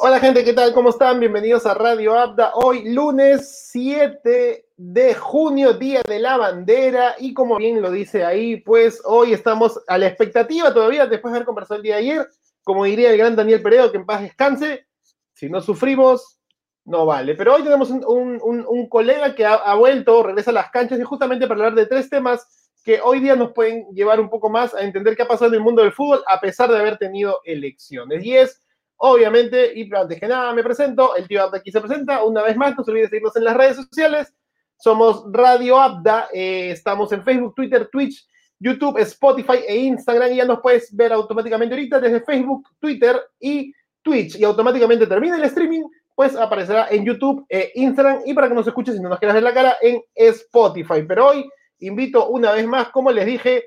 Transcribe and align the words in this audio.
Hola 0.00 0.20
gente, 0.20 0.44
¿qué 0.44 0.52
tal? 0.52 0.72
¿Cómo 0.74 0.90
están? 0.90 1.18
Bienvenidos 1.18 1.66
a 1.66 1.74
Radio 1.74 2.16
Abda. 2.16 2.52
Hoy 2.54 2.88
lunes 2.94 3.66
7 3.72 4.66
de 4.76 5.14
junio, 5.14 5.72
Día 5.72 6.02
de 6.06 6.20
la 6.20 6.36
Bandera. 6.36 7.16
Y 7.18 7.34
como 7.34 7.56
bien 7.56 7.82
lo 7.82 7.90
dice 7.90 8.24
ahí, 8.24 8.58
pues 8.58 9.02
hoy 9.04 9.32
estamos 9.32 9.80
a 9.88 9.98
la 9.98 10.06
expectativa 10.06 10.72
todavía, 10.72 11.08
después 11.08 11.32
de 11.32 11.38
haber 11.38 11.46
conversado 11.46 11.78
el 11.78 11.82
día 11.82 11.96
de 11.96 12.02
ayer. 12.02 12.28
Como 12.62 12.84
diría 12.84 13.10
el 13.10 13.18
gran 13.18 13.34
Daniel 13.34 13.60
Peredo, 13.60 13.90
que 13.90 13.96
en 13.96 14.06
paz 14.06 14.22
descanse. 14.22 14.86
Si 15.34 15.50
no 15.50 15.60
sufrimos, 15.60 16.38
no 16.84 17.04
vale. 17.04 17.34
Pero 17.34 17.56
hoy 17.56 17.64
tenemos 17.64 17.90
un, 17.90 18.86
colega 18.88 19.34
que 19.34 19.44
ha, 19.44 19.74
vuelto, 19.74 20.22
regresa 20.22 20.52
a 20.52 20.54
las 20.54 20.70
canchas 20.70 21.00
y 21.00 21.02
justamente 21.02 21.48
para 21.48 21.58
hablar 21.58 21.74
de 21.74 21.86
tres 21.86 22.08
temas 22.08 22.70
que 22.84 23.00
hoy 23.00 23.18
día 23.18 23.34
nos 23.34 23.52
pueden 23.52 23.88
llevar 23.92 24.20
un 24.20 24.30
poco 24.30 24.48
más 24.48 24.76
a 24.76 24.82
entender 24.82 25.16
qué 25.16 25.22
ha 25.22 25.28
pasado 25.28 25.48
en 25.48 25.54
el 25.54 25.60
mundo 25.60 25.82
del 25.82 25.92
fútbol 25.92 26.22
a 26.28 26.38
pesar 26.38 26.70
de 26.70 26.78
haber 26.78 26.98
tenido 26.98 27.40
elecciones. 27.44 28.24
Y 28.24 28.36
es 28.36 28.62
Obviamente, 29.00 29.72
y 29.76 29.88
antes 29.94 30.18
que 30.18 30.26
nada 30.26 30.52
me 30.52 30.64
presento, 30.64 31.14
el 31.14 31.28
tío 31.28 31.42
Abda 31.42 31.58
aquí 31.58 31.70
se 31.70 31.80
presenta, 31.80 32.24
una 32.24 32.42
vez 32.42 32.56
más, 32.56 32.76
no 32.76 32.82
se 32.82 32.90
olviden 32.90 33.08
seguirnos 33.08 33.36
en 33.36 33.44
las 33.44 33.56
redes 33.56 33.76
sociales, 33.76 34.34
somos 34.76 35.24
Radio 35.32 35.80
Abda, 35.80 36.28
eh, 36.32 36.70
estamos 36.72 37.12
en 37.12 37.22
Facebook, 37.22 37.54
Twitter, 37.54 37.88
Twitch, 37.92 38.26
YouTube, 38.58 38.98
Spotify 38.98 39.60
e 39.68 39.76
Instagram, 39.76 40.32
y 40.32 40.36
ya 40.36 40.44
nos 40.44 40.60
puedes 40.60 40.94
ver 40.96 41.12
automáticamente 41.12 41.76
ahorita 41.76 42.00
desde 42.00 42.22
Facebook, 42.22 42.68
Twitter 42.80 43.20
y 43.38 43.72
Twitch, 44.02 44.34
y 44.34 44.42
automáticamente 44.42 45.06
termina 45.06 45.36
el 45.36 45.44
streaming, 45.44 45.84
pues 46.16 46.34
aparecerá 46.34 46.88
en 46.90 47.04
YouTube, 47.04 47.46
e 47.48 47.70
Instagram, 47.76 48.22
y 48.26 48.34
para 48.34 48.48
que 48.48 48.54
nos 48.54 48.66
escuches 48.66 48.96
si 48.96 49.00
no 49.00 49.08
nos 49.08 49.20
quieras 49.20 49.34
ver 49.34 49.44
la 49.44 49.54
cara, 49.54 49.76
en 49.80 50.02
Spotify. 50.12 51.04
Pero 51.06 51.28
hoy 51.28 51.48
invito 51.78 52.28
una 52.30 52.50
vez 52.50 52.66
más, 52.66 52.88
como 52.88 53.12
les 53.12 53.26
dije, 53.26 53.66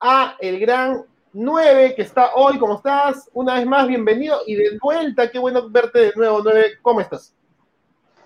a 0.00 0.38
el 0.40 0.58
gran 0.58 1.04
9, 1.34 1.94
que 1.96 2.02
está 2.02 2.30
hoy. 2.36 2.58
¿Cómo 2.58 2.76
estás? 2.76 3.28
Una 3.34 3.54
vez 3.54 3.66
más, 3.66 3.88
bienvenido 3.88 4.38
y 4.46 4.54
de 4.54 4.78
vuelta. 4.80 5.30
Qué 5.30 5.38
bueno 5.38 5.68
verte 5.68 5.98
de 5.98 6.12
nuevo, 6.14 6.40
9. 6.42 6.78
¿Cómo 6.80 7.00
estás? 7.00 7.34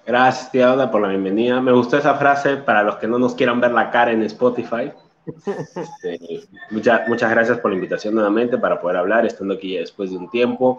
Gracias, 0.07 0.51
tía 0.53 0.91
por 0.91 1.01
la 1.01 1.09
bienvenida. 1.09 1.61
Me 1.61 1.73
gustó 1.73 1.97
esa 1.97 2.15
frase 2.15 2.59
para 2.59 2.83
los 2.83 2.97
que 2.97 3.07
no 3.07 3.19
nos 3.19 3.35
quieran 3.35 3.61
ver 3.61 3.73
la 3.73 3.91
cara 3.91 4.13
en 4.13 4.23
Spotify. 4.23 4.93
Este, 5.75 6.49
muchas, 6.71 7.07
muchas 7.07 7.31
gracias 7.31 7.59
por 7.59 7.71
la 7.71 7.75
invitación 7.75 8.15
nuevamente 8.15 8.57
para 8.57 8.81
poder 8.81 8.97
hablar, 8.97 9.27
estando 9.27 9.55
aquí 9.55 9.77
después 9.77 10.11
de 10.11 10.17
un 10.17 10.31
tiempo, 10.31 10.79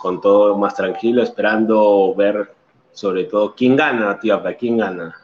con 0.00 0.22
todo 0.22 0.56
más 0.56 0.74
tranquilo, 0.74 1.22
esperando 1.22 2.14
ver 2.14 2.50
sobre 2.92 3.24
todo 3.24 3.54
quién 3.54 3.76
gana, 3.76 4.18
tía, 4.18 4.42
quién 4.58 4.78
gana, 4.78 5.19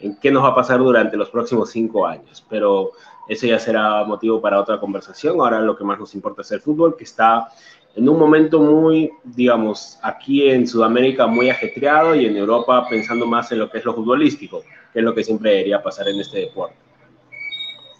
en 0.00 0.16
qué 0.16 0.30
nos 0.30 0.42
va 0.42 0.48
a 0.48 0.54
pasar 0.54 0.78
durante 0.78 1.16
los 1.16 1.30
próximos 1.30 1.70
cinco 1.70 2.06
años. 2.06 2.44
Pero 2.48 2.92
ese 3.28 3.48
ya 3.48 3.58
será 3.58 4.04
motivo 4.04 4.40
para 4.40 4.60
otra 4.60 4.80
conversación. 4.80 5.40
Ahora 5.40 5.60
lo 5.60 5.76
que 5.76 5.84
más 5.84 5.98
nos 5.98 6.14
importa 6.14 6.42
es 6.42 6.50
el 6.52 6.60
fútbol, 6.60 6.96
que 6.96 7.04
está 7.04 7.48
en 7.94 8.08
un 8.08 8.18
momento 8.18 8.60
muy, 8.60 9.10
digamos, 9.24 9.98
aquí 10.02 10.48
en 10.48 10.66
Sudamérica 10.66 11.26
muy 11.26 11.50
ajetreado 11.50 12.14
y 12.14 12.26
en 12.26 12.36
Europa 12.36 12.86
pensando 12.88 13.26
más 13.26 13.50
en 13.52 13.58
lo 13.58 13.70
que 13.70 13.78
es 13.78 13.84
lo 13.84 13.94
futbolístico, 13.94 14.62
que 14.92 15.00
es 15.00 15.04
lo 15.04 15.14
que 15.14 15.24
siempre 15.24 15.50
debería 15.50 15.82
pasar 15.82 16.08
en 16.08 16.20
este 16.20 16.40
deporte. 16.40 16.76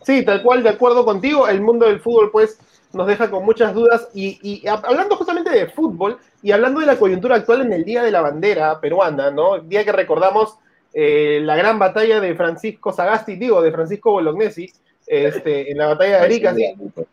Sí, 0.02 0.24
tal 0.24 0.42
cual, 0.42 0.62
de 0.62 0.70
acuerdo 0.70 1.04
contigo, 1.04 1.48
el 1.48 1.60
mundo 1.60 1.86
del 1.86 2.00
fútbol 2.00 2.30
pues 2.30 2.58
nos 2.92 3.06
deja 3.06 3.30
con 3.30 3.44
muchas 3.44 3.74
dudas 3.74 4.08
y, 4.14 4.66
hablando 4.66 5.16
justamente 5.16 5.50
de 5.50 5.68
fútbol 5.68 6.18
y 6.42 6.52
hablando 6.52 6.80
de 6.80 6.86
la 6.86 6.98
coyuntura 6.98 7.36
actual 7.36 7.60
en 7.62 7.72
el 7.72 7.84
Día 7.84 8.02
de 8.02 8.10
la 8.10 8.20
Bandera 8.20 8.80
peruana, 8.80 9.30
¿no? 9.30 9.56
El 9.56 9.68
día 9.68 9.84
que 9.84 9.92
recordamos 9.92 10.56
eh, 10.92 11.40
la 11.42 11.56
gran 11.56 11.78
batalla 11.78 12.20
de 12.20 12.34
Francisco 12.34 12.92
Sagasti, 12.92 13.36
digo, 13.36 13.62
de 13.62 13.72
Francisco 13.72 14.12
Bolognesi, 14.12 14.70
este, 15.06 15.70
en 15.70 15.78
la 15.78 15.88
batalla 15.88 16.18
de 16.18 16.24
Arica. 16.24 16.54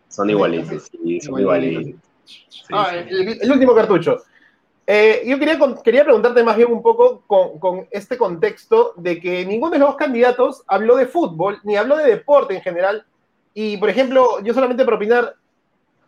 Son 0.08 0.30
igualitos, 0.30 0.90
sí, 0.92 1.20
son 1.20 1.40
igualitos. 1.40 2.00
Ah, 2.72 2.92
el, 2.96 3.52
último 3.52 3.74
cartucho. 3.74 4.24
Eh, 4.86 5.24
yo 5.26 5.38
quería, 5.38 5.60
quería 5.84 6.04
preguntarte 6.04 6.44
más 6.44 6.56
bien 6.56 6.72
un 6.72 6.82
poco 6.82 7.24
con, 7.28 7.88
este 7.92 8.18
contexto 8.18 8.94
de 8.98 9.20
que 9.20 9.46
ninguno 9.46 9.74
de 9.74 9.80
los 9.80 9.96
candidatos 9.96 10.64
habló 10.68 10.96
de 10.96 11.08
fútbol, 11.08 11.60
ni 11.64 11.76
habló 11.76 11.98
de 11.98 12.06
deporte 12.06 12.56
en 12.56 12.62
general. 12.62 13.06
Y, 13.54 13.78
por 13.78 13.90
ejemplo, 13.90 14.42
yo 14.44 14.54
solamente 14.54 14.86
para 14.86 14.98
opinar, 14.98 15.36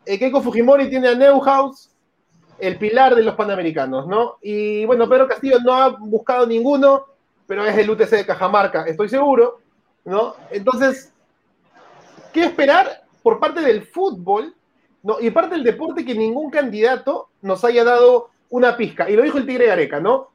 eh, 0.05 0.17
Keiko 0.17 0.41
Fujimori 0.41 0.89
tiene 0.89 1.09
a 1.09 1.15
Neuhaus, 1.15 1.89
el 2.59 2.77
pilar 2.77 3.15
de 3.15 3.23
los 3.23 3.35
panamericanos, 3.35 4.07
¿no? 4.07 4.37
Y 4.41 4.85
bueno, 4.85 5.07
Pedro 5.09 5.27
Castillo 5.27 5.57
no 5.63 5.73
ha 5.73 5.89
buscado 5.89 6.45
ninguno, 6.45 7.05
pero 7.49 7.65
es 7.65 7.77
el 7.77 7.89
UTC 7.89 8.11
de 8.11 8.25
Cajamarca, 8.25 8.85
estoy 8.85 9.09
seguro, 9.09 9.59
¿no? 10.05 10.35
Entonces, 10.51 11.11
¿Qué 12.31 12.43
esperar 12.43 13.03
por 13.23 13.39
parte 13.39 13.61
del 13.61 13.83
fútbol 13.83 14.53
¿no? 15.03 15.19
y 15.19 15.29
parte 15.31 15.55
del 15.55 15.63
deporte 15.63 16.05
que 16.05 16.13
ningún 16.13 16.51
candidato 16.51 17.29
nos 17.41 17.63
haya 17.63 17.83
dado 17.83 18.29
una 18.49 18.77
pizca? 18.77 19.09
Y 19.09 19.15
lo 19.15 19.23
dijo 19.23 19.37
el 19.37 19.45
Tigre 19.45 19.67
Gareca, 19.67 19.99
¿no? 19.99 20.29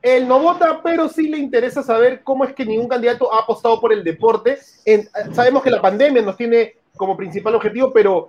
Él 0.00 0.28
no 0.28 0.38
vota, 0.38 0.80
pero 0.82 1.08
sí 1.08 1.28
le 1.28 1.38
interesa 1.38 1.82
saber 1.82 2.22
cómo 2.22 2.44
es 2.44 2.54
que 2.54 2.64
ningún 2.64 2.88
candidato 2.88 3.32
ha 3.32 3.40
apostado 3.40 3.80
por 3.80 3.92
el 3.92 4.04
deporte. 4.04 4.58
sabemos 5.32 5.62
que 5.62 5.70
la 5.70 5.82
pandemia 5.82 6.22
nos 6.22 6.36
tiene 6.36 6.76
como 6.96 7.16
principal 7.16 7.54
objetivo, 7.56 7.92
pero 7.92 8.28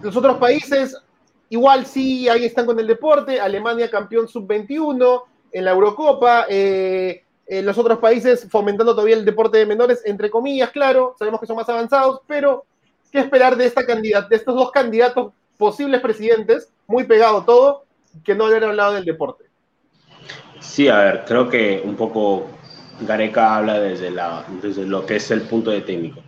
los 0.00 0.16
otros 0.16 0.36
países 0.36 0.96
igual 1.48 1.86
sí, 1.86 2.28
ahí 2.28 2.44
están 2.44 2.66
con 2.66 2.78
el 2.78 2.86
deporte. 2.86 3.40
Alemania 3.40 3.90
campeón 3.90 4.28
sub-21 4.28 5.22
en 5.50 5.64
la 5.64 5.72
Eurocopa. 5.72 6.46
Eh, 6.48 7.24
eh, 7.46 7.62
los 7.62 7.78
otros 7.78 7.98
países 7.98 8.46
fomentando 8.50 8.94
todavía 8.94 9.16
el 9.16 9.24
deporte 9.24 9.58
de 9.58 9.66
menores, 9.66 10.02
entre 10.04 10.30
comillas, 10.30 10.70
claro, 10.70 11.14
sabemos 11.18 11.40
que 11.40 11.46
son 11.46 11.56
más 11.56 11.68
avanzados, 11.68 12.20
pero 12.26 12.64
¿qué 13.12 13.20
esperar 13.20 13.56
de, 13.56 13.66
esta 13.66 13.82
de 13.82 14.26
estos 14.30 14.54
dos 14.54 14.70
candidatos 14.72 15.32
posibles 15.56 16.00
presidentes, 16.00 16.72
muy 16.86 17.04
pegado 17.04 17.44
todo, 17.44 17.84
que 18.24 18.34
no 18.34 18.46
hayan 18.46 18.64
hablado 18.64 18.94
del 18.94 19.04
deporte? 19.04 19.44
Sí, 20.60 20.88
a 20.88 20.98
ver, 20.98 21.24
creo 21.24 21.48
que 21.48 21.82
un 21.84 21.94
poco 21.94 22.48
Gareca 23.00 23.56
habla 23.56 23.78
desde, 23.78 24.10
la, 24.10 24.44
desde 24.62 24.84
lo 24.86 25.06
que 25.06 25.16
es 25.16 25.30
el 25.30 25.42
punto 25.42 25.70
de 25.70 25.82
técnico. 25.82 26.20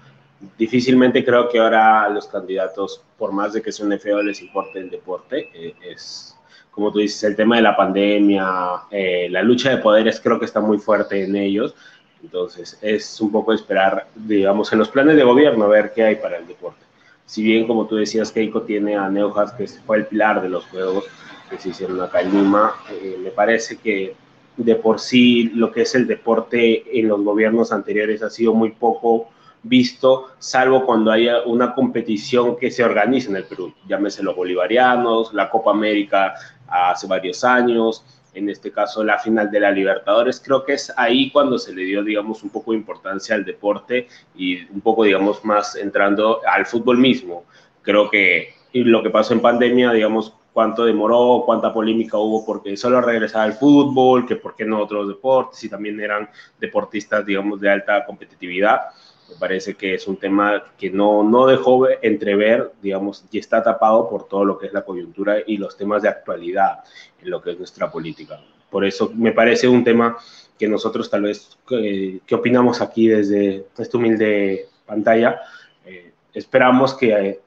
Difícilmente 0.57 1.25
creo 1.25 1.49
que 1.49 1.59
ahora 1.59 2.09
los 2.11 2.29
candidatos, 2.29 3.03
por 3.17 3.33
más 3.33 3.53
de 3.55 3.63
que 3.63 3.73
sean 3.73 3.99
feo, 3.99 4.23
les 4.23 4.41
importe 4.41 4.79
el 4.79 4.91
deporte. 4.91 5.51
Eh, 5.53 5.75
es, 5.83 6.38
como 6.79 6.93
tú 6.93 7.01
dices, 7.01 7.25
el 7.25 7.35
tema 7.35 7.57
de 7.57 7.63
la 7.63 7.77
pandemia, 7.77 8.47
eh, 8.93 9.27
la 9.33 9.43
lucha 9.43 9.71
de 9.71 9.79
poderes 9.79 10.21
creo 10.21 10.39
que 10.39 10.45
está 10.45 10.61
muy 10.61 10.79
fuerte 10.79 11.25
en 11.25 11.35
ellos. 11.35 11.75
Entonces, 12.23 12.79
es 12.81 13.21
un 13.21 13.33
poco 13.33 13.53
esperar, 13.53 14.07
digamos, 14.15 14.73
en 14.73 14.79
los 14.79 14.89
planes 14.89 15.17
de 15.17 15.25
gobierno, 15.25 15.65
a 15.65 15.69
ver 15.69 15.93
qué 15.93 16.05
hay 16.05 16.15
para 16.15 16.37
el 16.37 16.47
deporte. 16.47 16.79
Si 17.27 17.43
bien, 17.43 17.67
como 17.67 17.89
tú 17.89 17.97
decías, 17.97 18.31
Keiko 18.31 18.63
tiene 18.63 18.95
a 18.95 19.09
Neuhaus, 19.09 19.51
que 19.55 19.67
fue 19.67 19.97
el 19.97 20.07
pilar 20.07 20.41
de 20.41 20.51
los 20.51 20.67
juegos 20.67 21.07
que 21.51 21.59
se 21.59 21.71
hicieron 21.71 22.01
acá 22.01 22.21
en 22.21 22.31
Lima, 22.31 22.75
eh, 22.93 23.19
me 23.21 23.31
parece 23.31 23.79
que 23.79 24.15
de 24.57 24.77
por 24.77 25.01
sí 25.01 25.51
lo 25.55 25.73
que 25.73 25.83
es 25.83 25.97
el 25.97 26.07
deporte 26.07 26.97
en 26.97 27.09
los 27.09 27.21
gobiernos 27.25 27.73
anteriores 27.73 28.23
ha 28.23 28.31
sido 28.31 28.55
muy 28.55 28.71
poco 28.71 29.31
visto, 29.63 30.29
salvo 30.39 30.85
cuando 30.87 31.11
haya 31.11 31.43
una 31.43 31.75
competición 31.75 32.57
que 32.57 32.71
se 32.71 32.85
organiza 32.85 33.31
en 33.31 33.37
el 33.37 33.45
Perú, 33.45 33.73
llámese 33.89 34.23
los 34.23 34.37
bolivarianos, 34.37 35.33
la 35.35 35.51
Copa 35.51 35.73
América 35.73 36.35
hace 36.69 37.07
varios 37.07 37.45
años, 37.45 38.05
en 38.35 38.49
este 38.49 38.71
caso 38.71 39.03
la 39.03 39.19
final 39.19 39.51
de 39.51 39.61
la 39.61 39.71
Libertadores, 39.71 40.41
creo 40.45 40.65
que 40.65 40.75
es 40.75 40.93
ahí 40.97 41.31
cuando 41.31 41.59
se 41.59 41.75
le 41.75 41.85
dio, 41.85 42.03
digamos, 42.03 42.43
un 42.43 42.51
poco 42.51 42.73
de 42.73 42.79
importancia 42.79 43.35
al 43.35 43.45
deporte 43.45 44.09
y 44.37 44.65
un 44.71 44.81
poco, 44.81 45.05
digamos, 45.05 45.45
más 45.45 45.77
entrando 45.77 46.41
al 46.47 46.67
fútbol 46.67 46.99
mismo. 46.99 47.45
Creo 47.83 48.11
que 48.11 48.55
lo 48.73 49.03
que 49.03 49.11
pasó 49.11 49.33
en 49.35 49.41
pandemia, 49.41 49.93
digamos, 49.93 50.35
cuánto 50.53 50.85
demoró, 50.85 51.43
cuánta 51.47 51.73
polémica 51.73 52.19
hubo 52.19 52.45
porque 52.45 52.77
solo 52.77 53.01
regresaba 53.01 53.45
al 53.45 53.55
fútbol, 53.55 54.27
que 54.27 54.37
por 54.37 54.57
qué 54.57 54.65
no 54.65 54.81
otros 54.83 55.09
deportes 55.09 55.63
y 55.65 55.69
también 55.69 56.01
eran 56.01 56.29
deportistas, 56.61 57.25
digamos, 57.25 57.61
de 57.61 57.71
alta 57.71 58.05
competitividad. 58.05 58.81
Me 59.29 59.37
parece 59.37 59.75
que 59.75 59.95
es 59.95 60.07
un 60.09 60.17
tema 60.17 60.65
que 60.79 60.91
no, 60.91 61.23
no 61.23 61.47
dejó 61.47 61.87
entrever, 62.01 62.73
digamos, 62.81 63.25
y 63.31 63.39
está 63.39 63.63
tapado 63.63 64.09
por 64.09 64.27
todo 64.27 64.45
lo 64.45 64.59
que 64.59 64.67
es 64.67 64.73
la 64.73 64.83
coyuntura 64.83 65.37
y 65.47 65.59
los 65.59 65.77
temas 65.77 66.03
de 66.03 66.09
actualidad 66.09 66.79
en 67.21 67.31
lo 67.31 67.43
que 67.43 67.51
es 67.51 67.59
nuestra 67.59 67.91
política. 67.91 68.41
Por 68.71 68.85
eso 68.85 69.13
me 69.15 69.33
parece 69.33 69.69
un 69.69 69.85
tema 69.85 70.17
que 70.59 70.67
nosotros 70.67 71.11
tal 71.11 71.23
vez, 71.23 71.59
eh, 71.71 72.21
¿qué 72.27 72.35
opinamos 72.35 72.81
aquí 72.81 73.09
desde 73.09 73.67
esta 73.77 73.99
humilde 73.99 74.67
pantalla? 74.87 75.41
Eh, 75.85 76.13
esperamos 76.33 76.95
que 76.95 77.13
eh, 77.13 77.41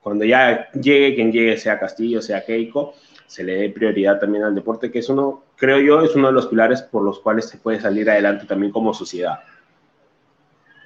cuando 0.00 0.24
ya 0.24 0.70
llegue, 0.72 1.16
quien 1.16 1.32
llegue, 1.32 1.56
sea 1.56 1.78
Castillo, 1.78 2.22
sea 2.22 2.44
Keiko, 2.44 2.94
se 3.26 3.42
le 3.42 3.56
dé 3.56 3.70
prioridad 3.70 4.20
también 4.20 4.44
al 4.44 4.54
deporte, 4.54 4.92
que 4.92 5.00
es 5.00 5.08
uno, 5.08 5.42
creo 5.56 5.80
yo, 5.80 6.02
es 6.02 6.14
uno 6.14 6.28
de 6.28 6.34
los 6.34 6.46
pilares 6.46 6.82
por 6.82 7.02
los 7.02 7.18
cuales 7.18 7.48
se 7.48 7.58
puede 7.58 7.80
salir 7.80 8.08
adelante 8.08 8.46
también 8.46 8.70
como 8.70 8.94
sociedad 8.94 9.40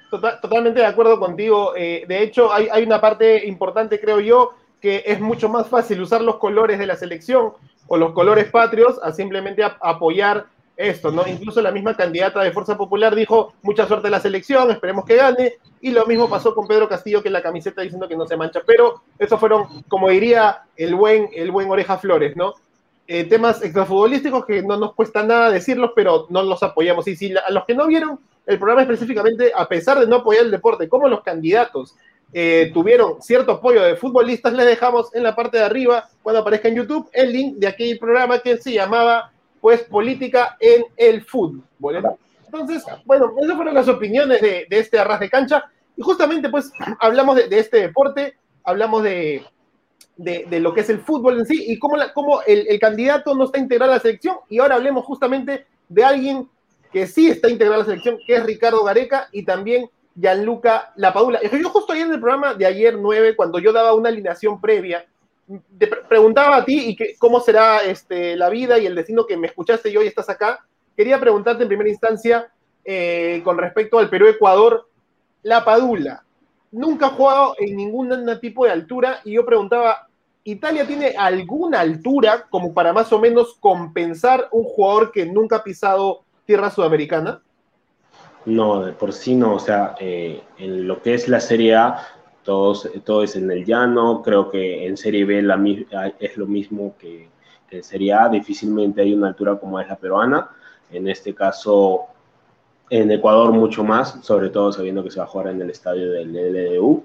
totalmente 0.09 0.79
de 0.79 0.85
acuerdo 0.85 1.19
contigo. 1.19 1.73
Eh, 1.75 2.05
de 2.07 2.23
hecho, 2.23 2.51
hay, 2.51 2.83
una 2.83 3.01
parte 3.01 3.45
importante, 3.45 3.99
creo 3.99 4.19
yo, 4.19 4.51
que 4.81 5.03
es 5.05 5.19
mucho 5.19 5.49
más 5.49 5.67
fácil 5.67 6.01
usar 6.01 6.21
los 6.21 6.37
colores 6.37 6.79
de 6.79 6.87
la 6.87 6.95
selección 6.95 7.53
o 7.87 7.97
los 7.97 8.13
colores 8.13 8.49
patrios 8.49 8.99
a 9.03 9.11
simplemente 9.11 9.63
apoyar 9.63 10.45
esto, 10.77 11.11
¿no? 11.11 11.27
Incluso 11.27 11.61
la 11.61 11.71
misma 11.71 11.97
candidata 11.97 12.41
de 12.41 12.51
Fuerza 12.51 12.77
Popular 12.77 13.13
dijo, 13.13 13.53
mucha 13.61 13.85
suerte 13.85 14.07
a 14.07 14.11
la 14.11 14.21
selección, 14.21 14.71
esperemos 14.71 15.03
que 15.03 15.17
gane, 15.17 15.55
y 15.81 15.91
lo 15.91 16.05
mismo 16.05 16.29
pasó 16.29 16.55
con 16.55 16.67
Pedro 16.67 16.87
Castillo, 16.87 17.21
que 17.21 17.29
la 17.29 17.41
camiseta 17.41 17.81
diciendo 17.81 18.07
que 18.07 18.15
no 18.15 18.25
se 18.25 18.37
mancha, 18.37 18.61
pero 18.65 19.01
eso 19.17 19.37
fueron, 19.37 19.83
como 19.89 20.09
diría 20.09 20.61
el 20.77 20.95
buen, 20.95 21.29
el 21.33 21.51
buen 21.51 21.69
Oreja 21.69 21.97
Flores, 21.97 22.37
¿no? 22.37 22.53
eh, 23.11 23.23
temas 23.23 23.63
extrafutbolísticos 23.63 24.45
que 24.45 24.61
no 24.61 24.77
nos 24.77 24.93
cuesta 24.93 25.23
nada 25.23 25.49
decirlos, 25.49 25.93
pero 25.95 26.27
no 26.29 26.43
los 26.43 26.61
apoyamos. 26.61 27.07
Y 27.07 27.15
si 27.15 27.35
a 27.35 27.49
los 27.49 27.65
que 27.65 27.73
no 27.73 27.87
vieron 27.87 28.19
el 28.45 28.57
programa 28.57 28.81
específicamente, 28.81 29.51
a 29.55 29.67
pesar 29.67 29.99
de 29.99 30.07
no 30.07 30.17
apoyar 30.17 30.45
el 30.45 30.51
deporte, 30.51 30.89
como 30.89 31.07
los 31.07 31.21
candidatos 31.21 31.95
eh, 32.31 32.69
tuvieron 32.73 33.21
cierto 33.21 33.53
apoyo 33.53 33.81
de 33.81 33.95
futbolistas, 33.95 34.53
les 34.53 34.65
dejamos 34.65 35.13
en 35.15 35.23
la 35.23 35.35
parte 35.35 35.57
de 35.57 35.63
arriba, 35.63 36.09
cuando 36.21 36.41
aparezca 36.41 36.67
en 36.67 36.75
YouTube, 36.75 37.09
el 37.11 37.31
link 37.31 37.55
de 37.57 37.67
aquel 37.67 37.97
programa 37.97 38.39
que 38.39 38.57
se 38.57 38.73
llamaba, 38.73 39.31
pues, 39.59 39.81
Política 39.83 40.55
en 40.59 40.85
el 40.95 41.23
Fútbol. 41.23 42.03
Entonces, 42.45 42.83
bueno, 43.05 43.33
esas 43.41 43.55
fueron 43.55 43.73
las 43.73 43.87
opiniones 43.87 44.41
de, 44.41 44.67
este 44.69 44.99
arras 44.99 45.19
de 45.19 45.29
cancha. 45.29 45.65
Y 45.95 46.01
justamente, 46.01 46.49
pues, 46.49 46.71
hablamos 46.99 47.35
de, 47.35 47.47
este 47.51 47.77
deporte, 47.77 48.37
hablamos 48.63 49.03
de, 49.03 49.43
de, 50.17 50.59
lo 50.59 50.73
que 50.73 50.81
es 50.81 50.89
el 50.89 50.99
fútbol 50.99 51.39
en 51.39 51.45
sí 51.45 51.65
y 51.67 51.79
cómo, 51.79 51.97
cómo 52.13 52.41
el, 52.43 52.67
el, 52.67 52.79
candidato 52.79 53.33
no 53.35 53.45
está 53.45 53.57
integrado 53.57 53.91
a 53.91 53.95
la 53.95 54.01
selección. 54.01 54.37
Y 54.49 54.59
ahora 54.59 54.75
hablemos 54.75 55.03
justamente 55.05 55.65
de 55.89 56.03
alguien 56.03 56.47
que 56.91 57.07
sí 57.07 57.29
está 57.29 57.49
integrado 57.49 57.75
a 57.75 57.79
la 57.79 57.85
selección, 57.85 58.17
que 58.25 58.35
es 58.35 58.45
Ricardo 58.45 58.83
Gareca 58.83 59.29
y 59.31 59.43
también 59.43 59.89
Gianluca 60.15 60.91
Lapadula. 60.95 61.39
Yo 61.41 61.69
justo 61.69 61.93
ahí 61.93 62.01
en 62.01 62.11
el 62.11 62.19
programa 62.19 62.53
de 62.53 62.65
ayer 62.65 62.97
9, 62.97 63.35
cuando 63.35 63.59
yo 63.59 63.71
daba 63.71 63.93
una 63.93 64.09
alineación 64.09 64.59
previa, 64.59 65.05
te 65.77 65.87
preguntaba 65.87 66.57
a 66.57 66.65
ti 66.65 66.89
y 66.89 66.95
que, 66.95 67.15
cómo 67.17 67.39
será 67.39 67.83
este, 67.83 68.35
la 68.35 68.49
vida 68.49 68.77
y 68.77 68.85
el 68.85 68.95
destino 68.95 69.25
que 69.25 69.37
me 69.37 69.47
escuchaste 69.47 69.89
y 69.89 69.97
hoy 69.97 70.07
estás 70.07 70.29
acá. 70.29 70.65
Quería 70.95 71.19
preguntarte 71.19 71.63
en 71.63 71.69
primera 71.69 71.89
instancia 71.89 72.51
eh, 72.83 73.41
con 73.43 73.57
respecto 73.57 73.97
al 73.97 74.09
Perú-Ecuador, 74.09 74.87
Lapadula. 75.43 76.23
Nunca 76.71 77.07
ha 77.07 77.11
jugado 77.11 77.55
en 77.57 77.75
ningún 77.75 78.11
tipo 78.39 78.65
de 78.65 78.71
altura 78.71 79.21
y 79.23 79.33
yo 79.33 79.45
preguntaba, 79.45 80.07
¿Italia 80.43 80.85
tiene 80.85 81.15
alguna 81.17 81.79
altura 81.79 82.47
como 82.49 82.73
para 82.73 82.93
más 82.93 83.11
o 83.11 83.19
menos 83.19 83.55
compensar 83.59 84.47
un 84.51 84.63
jugador 84.63 85.11
que 85.11 85.25
nunca 85.25 85.57
ha 85.57 85.63
pisado 85.63 86.23
tierra 86.49 86.71
sudamericana? 86.71 87.43
No, 88.47 88.83
de 88.83 88.93
por 88.93 89.13
sí 89.13 89.35
no. 89.35 89.53
O 89.53 89.59
sea, 89.59 89.93
eh, 89.99 90.41
en 90.57 90.87
lo 90.87 90.99
que 90.99 91.13
es 91.13 91.27
la 91.27 91.39
Serie 91.39 91.75
A, 91.75 91.99
todos, 92.43 92.89
todo 93.05 93.21
es 93.21 93.35
en 93.35 93.51
el 93.51 93.63
llano. 93.65 94.23
Creo 94.23 94.49
que 94.49 94.87
en 94.87 94.97
Serie 94.97 95.25
B 95.25 95.43
la, 95.43 95.63
es 96.19 96.37
lo 96.37 96.47
mismo 96.47 96.95
que, 96.97 97.29
en 97.69 97.83
Serie 97.83 98.13
A. 98.13 98.29
Difícilmente 98.29 99.03
hay 99.03 99.13
una 99.13 99.27
altura 99.27 99.59
como 99.59 99.79
es 99.79 99.87
la 99.87 99.95
peruana. 99.95 100.49
En 100.91 101.07
este 101.07 101.35
caso, 101.35 102.07
en 102.89 103.11
Ecuador 103.11 103.51
mucho 103.51 103.83
más, 103.83 104.17
sobre 104.23 104.49
todo 104.49 104.73
sabiendo 104.73 105.03
que 105.03 105.11
se 105.11 105.19
va 105.19 105.25
a 105.25 105.27
jugar 105.27 105.49
en 105.49 105.61
el 105.61 105.69
estadio 105.69 106.09
del 106.09 106.33
LDU. 106.33 107.03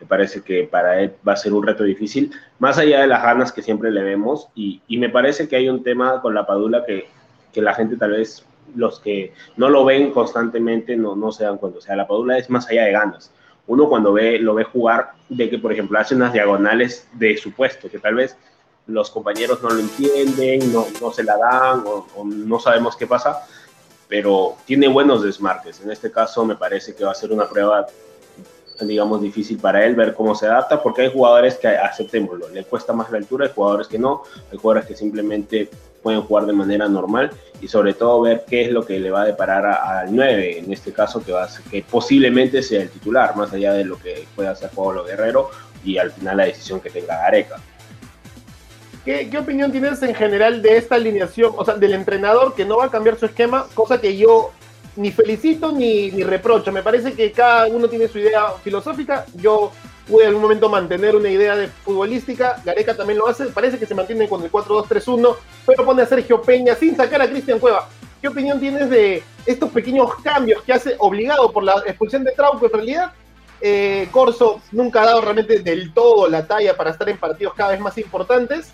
Me 0.00 0.06
parece 0.06 0.42
que 0.42 0.64
para 0.64 1.00
él 1.00 1.14
va 1.26 1.32
a 1.32 1.36
ser 1.36 1.54
un 1.54 1.66
reto 1.66 1.82
difícil, 1.82 2.30
más 2.58 2.76
allá 2.76 3.00
de 3.00 3.06
las 3.06 3.22
ganas 3.22 3.52
que 3.52 3.62
siempre 3.62 3.90
le 3.90 4.02
vemos. 4.02 4.48
Y, 4.54 4.82
me 4.98 5.08
parece 5.08 5.48
que 5.48 5.56
hay 5.56 5.70
un 5.70 5.82
tema 5.82 6.20
con 6.20 6.34
la 6.34 6.44
Padula 6.44 6.84
que 6.84 7.06
la 7.54 7.72
gente 7.72 7.96
tal 7.96 8.10
vez 8.10 8.44
los 8.74 9.00
que 9.00 9.32
no 9.56 9.68
lo 9.68 9.84
ven 9.84 10.10
constantemente 10.12 10.96
no, 10.96 11.16
no 11.16 11.32
se 11.32 11.44
dan 11.44 11.58
cuenta. 11.58 11.78
O 11.78 11.82
sea, 11.82 11.96
la 11.96 12.06
Padula 12.06 12.38
es 12.38 12.50
más 12.50 12.68
allá 12.68 12.84
de 12.84 12.92
ganas. 12.92 13.32
Uno 13.66 13.88
cuando 13.88 14.12
ve, 14.12 14.38
lo 14.38 14.54
ve 14.54 14.64
jugar, 14.64 15.12
ve 15.28 15.48
que, 15.48 15.58
por 15.58 15.72
ejemplo, 15.72 15.98
hace 15.98 16.14
unas 16.14 16.32
diagonales 16.32 17.08
de 17.12 17.36
su 17.36 17.52
puesto, 17.52 17.88
que 17.88 17.98
tal 17.98 18.16
vez 18.16 18.36
los 18.86 19.10
compañeros 19.10 19.62
no 19.62 19.70
lo 19.70 19.78
entienden, 19.78 20.72
no, 20.72 20.86
no 21.00 21.12
se 21.12 21.22
la 21.22 21.36
dan 21.36 21.84
o, 21.86 22.06
no 22.24 22.58
sabemos 22.58 22.96
qué 22.96 23.06
pasa, 23.06 23.46
pero 24.08 24.56
tiene 24.66 24.88
buenos 24.88 25.22
desmarques. 25.22 25.80
En 25.80 25.90
este 25.90 26.10
caso 26.10 26.44
me 26.44 26.56
parece 26.56 26.94
que 26.94 27.04
va 27.04 27.12
a 27.12 27.14
ser 27.14 27.32
una 27.32 27.48
prueba, 27.48 27.86
digamos, 28.86 29.20
difícil 29.20 29.58
para 29.58 29.84
él 29.84 29.94
ver 29.94 30.14
cómo 30.14 30.34
se 30.34 30.46
adapta, 30.46 30.82
porque 30.82 31.02
hay 31.02 31.12
jugadores 31.12 31.56
que, 31.56 31.68
aceptémoslo, 31.68 32.48
le 32.48 32.64
cuesta 32.64 32.92
más 32.92 33.10
la 33.10 33.18
altura, 33.18 33.46
hay 33.46 33.52
jugadores 33.54 33.88
que 33.88 33.98
no, 33.98 34.22
hay 34.50 34.58
jugadores 34.58 34.86
que 34.88 34.96
simplemente 34.96 35.68
pueden 36.02 36.22
jugar 36.22 36.46
de 36.46 36.52
manera 36.52 36.88
normal 36.88 37.30
y 37.60 37.68
sobre 37.68 37.94
todo 37.94 38.22
ver 38.22 38.44
qué 38.48 38.62
es 38.62 38.72
lo 38.72 38.84
que 38.84 38.98
le 38.98 39.10
va 39.10 39.22
a 39.22 39.26
deparar 39.26 39.64
al 39.66 40.14
9, 40.14 40.58
en 40.58 40.72
este 40.72 40.92
caso 40.92 41.24
que, 41.24 41.32
va 41.32 41.44
a 41.44 41.48
que 41.70 41.82
posiblemente 41.82 42.62
sea 42.62 42.82
el 42.82 42.90
titular, 42.90 43.36
más 43.36 43.52
allá 43.52 43.72
de 43.72 43.84
lo 43.84 43.98
que 43.98 44.26
pueda 44.34 44.50
hacer 44.50 44.70
Pablo 44.70 45.04
Guerrero 45.04 45.50
y 45.84 45.98
al 45.98 46.10
final 46.10 46.36
la 46.36 46.46
decisión 46.46 46.80
que 46.80 46.90
tenga 46.90 47.16
Gareca. 47.16 47.56
¿Qué, 49.04 49.28
¿Qué, 49.30 49.38
opinión 49.38 49.72
tienes 49.72 50.00
en 50.02 50.14
general 50.14 50.62
de 50.62 50.76
esta 50.76 50.94
alineación, 50.94 51.52
o 51.56 51.64
sea, 51.64 51.74
del 51.74 51.92
entrenador 51.92 52.54
que 52.54 52.64
no 52.64 52.76
va 52.76 52.86
a 52.86 52.90
cambiar 52.90 53.18
su 53.18 53.26
esquema, 53.26 53.66
cosa 53.74 54.00
que 54.00 54.16
yo 54.16 54.52
ni 54.96 55.10
felicito 55.10 55.72
ni, 55.72 56.10
ni 56.10 56.22
reprocho? 56.22 56.72
Me 56.72 56.82
parece 56.82 57.12
que 57.12 57.32
cada 57.32 57.66
uno 57.66 57.88
tiene 57.88 58.08
su 58.08 58.18
idea 58.18 58.52
filosófica. 58.62 59.24
Yo 59.34 59.72
pude 60.06 60.22
en 60.22 60.28
algún 60.28 60.42
momento 60.42 60.68
mantener 60.68 61.16
una 61.16 61.30
idea 61.30 61.56
de 61.56 61.68
futbolística, 61.68 62.60
Gareca 62.64 62.96
también 62.96 63.18
lo 63.18 63.28
hace, 63.28 63.46
parece 63.46 63.78
que 63.78 63.86
se 63.86 63.94
mantiene 63.94 64.28
con 64.28 64.42
el 64.42 64.50
4-2-3-1, 64.50 65.36
pero 65.66 65.84
pone 65.84 66.02
a 66.02 66.06
Sergio 66.06 66.42
Peña 66.42 66.74
sin 66.74 66.96
sacar 66.96 67.22
a 67.22 67.28
Cristian 67.28 67.58
Cueva. 67.58 67.88
¿Qué 68.20 68.28
opinión 68.28 68.60
tienes 68.60 68.88
de 68.90 69.22
estos 69.46 69.70
pequeños 69.70 70.14
cambios 70.22 70.62
que 70.62 70.72
hace 70.72 70.94
obligado 70.98 71.50
por 71.52 71.64
la 71.64 71.82
expulsión 71.86 72.24
de 72.24 72.32
Trauco? 72.32 72.66
En 72.66 72.72
realidad, 72.72 73.12
eh, 73.60 74.08
Corso 74.10 74.60
nunca 74.70 75.02
ha 75.02 75.06
dado 75.06 75.20
realmente 75.20 75.60
del 75.60 75.92
todo 75.92 76.28
la 76.28 76.46
talla 76.46 76.76
para 76.76 76.90
estar 76.90 77.08
en 77.08 77.18
partidos 77.18 77.54
cada 77.54 77.70
vez 77.70 77.80
más 77.80 77.96
importantes. 77.98 78.72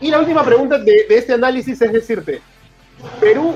Y 0.00 0.10
la 0.10 0.18
última 0.18 0.44
pregunta 0.44 0.78
de, 0.78 1.06
de 1.08 1.18
este 1.18 1.34
análisis 1.34 1.80
es 1.80 1.92
decirte, 1.92 2.40
Perú 3.20 3.54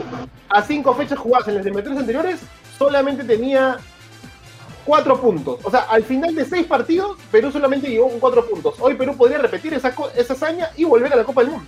a 0.48 0.62
cinco 0.62 0.94
fechas 0.94 1.18
jugadas 1.18 1.48
en 1.48 1.56
las 1.56 1.64
eliminatorias 1.64 2.00
anteriores 2.00 2.40
solamente 2.78 3.24
tenía 3.24 3.78
cuatro 4.84 5.20
puntos. 5.20 5.58
O 5.64 5.70
sea, 5.70 5.80
al 5.80 6.04
final 6.04 6.34
de 6.34 6.44
seis 6.44 6.66
partidos, 6.66 7.16
Perú 7.30 7.50
solamente 7.50 7.88
llegó 7.88 8.08
con 8.08 8.20
cuatro 8.20 8.46
puntos. 8.46 8.74
Hoy 8.80 8.94
Perú 8.94 9.16
podría 9.16 9.38
repetir 9.38 9.74
esa, 9.74 9.94
esa 10.16 10.32
hazaña 10.34 10.70
y 10.76 10.84
volver 10.84 11.12
a 11.12 11.16
la 11.16 11.24
Copa 11.24 11.42
del 11.42 11.50
Mundo. 11.52 11.66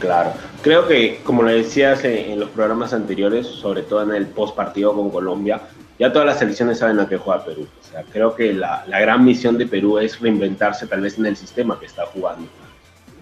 Claro, 0.00 0.32
creo 0.60 0.86
que 0.86 1.20
como 1.24 1.42
lo 1.42 1.50
decías 1.50 2.04
en, 2.04 2.38
los 2.38 2.50
programas 2.50 2.92
anteriores, 2.92 3.46
sobre 3.46 3.82
todo 3.82 4.02
en 4.02 4.12
el 4.12 4.26
post 4.26 4.54
partido 4.54 4.94
con 4.94 5.10
Colombia, 5.10 5.62
ya 5.98 6.12
todas 6.12 6.26
las 6.26 6.38
selecciones 6.38 6.78
saben 6.78 7.00
a 7.00 7.08
qué 7.08 7.16
juega 7.16 7.44
Perú. 7.44 7.66
O 7.80 7.90
sea, 7.90 8.04
creo 8.12 8.34
que 8.34 8.52
la, 8.52 8.84
la 8.86 9.00
gran 9.00 9.24
misión 9.24 9.56
de 9.56 9.66
Perú 9.66 9.98
es 9.98 10.20
reinventarse 10.20 10.86
tal 10.86 11.00
vez 11.00 11.18
en 11.18 11.24
el 11.24 11.36
sistema 11.36 11.80
que 11.80 11.86
está 11.86 12.04
jugando 12.04 12.46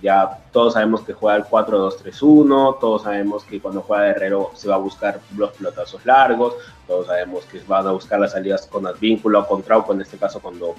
ya 0.04 0.38
todos 0.52 0.74
sabemos 0.74 1.00
que 1.00 1.14
juega 1.14 1.38
el 1.38 1.44
4-2-3-1, 1.44 2.78
todos 2.78 3.04
sabemos 3.04 3.42
que 3.44 3.58
cuando 3.58 3.80
juega 3.80 4.04
Guerrero 4.04 4.50
se 4.54 4.68
va 4.68 4.74
a 4.74 4.78
buscar 4.78 5.18
los 5.34 5.52
pelotazos 5.52 6.04
largos, 6.04 6.56
todos 6.86 7.06
sabemos 7.06 7.46
que 7.46 7.58
van 7.66 7.86
a 7.86 7.92
buscar 7.92 8.20
las 8.20 8.32
salidas 8.32 8.66
con 8.66 8.86
Advíncula 8.86 9.38
o 9.38 9.48
con 9.48 9.62
Trauco, 9.62 9.94
en 9.94 10.02
este 10.02 10.18
caso 10.18 10.40
cuando 10.40 10.74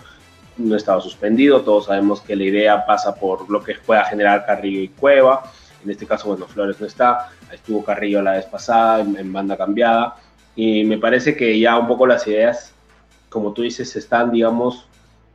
no 0.57 0.75
estaba 0.75 1.01
suspendido, 1.01 1.61
todos 1.61 1.85
sabemos 1.85 2.21
que 2.21 2.35
la 2.35 2.43
idea 2.43 2.85
pasa 2.85 3.15
por 3.15 3.49
lo 3.49 3.63
que 3.63 3.73
pueda 3.83 4.05
generar 4.05 4.45
Carrillo 4.45 4.81
y 4.81 4.89
Cueva, 4.89 5.51
en 5.83 5.89
este 5.89 6.05
caso, 6.05 6.27
bueno, 6.27 6.45
Flores 6.45 6.79
no 6.79 6.85
está, 6.85 7.31
estuvo 7.51 7.83
Carrillo 7.83 8.21
la 8.21 8.33
vez 8.33 8.45
pasada 8.45 8.99
en, 8.99 9.33
banda 9.33 9.57
cambiada, 9.57 10.17
y 10.55 10.83
me 10.83 10.99
parece 10.99 11.35
que 11.35 11.59
ya 11.59 11.79
un 11.79 11.87
poco 11.87 12.05
las 12.05 12.27
ideas, 12.27 12.75
como 13.29 13.53
tú 13.53 13.63
dices, 13.63 13.95
están, 13.95 14.31
digamos, 14.31 14.87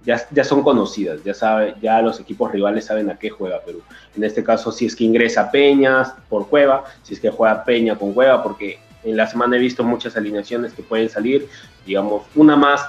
ya, 0.04 0.26
ya 0.30 0.45
son 0.45 0.62
conocidas, 0.62 1.23
ya, 1.25 1.35
sabe, 1.35 1.75
ya 1.83 2.00
los 2.00 2.21
equipos 2.21 2.50
rivales 2.50 2.87
saben 2.87 3.11
a 3.11 3.19
qué 3.19 3.30
juega 3.30 3.61
Perú. 3.61 3.83
En 4.16 4.25
este 4.25 4.42
caso, 4.42 4.73
si 4.73 4.87
es 4.87 4.97
que 4.97 5.04
ingresa 5.04 5.50
Peñas 5.50 6.14
por 6.28 6.49
Cueva, 6.49 6.85
si 7.02 7.14
es 7.14 7.21
que 7.21 7.30
juega 7.30 7.64
Peña 7.64 7.97
con 7.97 8.12
Cueva, 8.12 8.42
porque 8.42 8.78
en 9.04 9.16
la 9.16 9.26
semana 9.26 9.57
he 9.57 9.61
visto 9.61 9.85
muchas 9.85 10.16
alineaciones 10.16 10.73
que 10.73 10.83
pueden 10.83 11.09
salir, 11.09 11.49
digamos, 11.87 12.23
una 12.35 12.57
más 12.57 12.87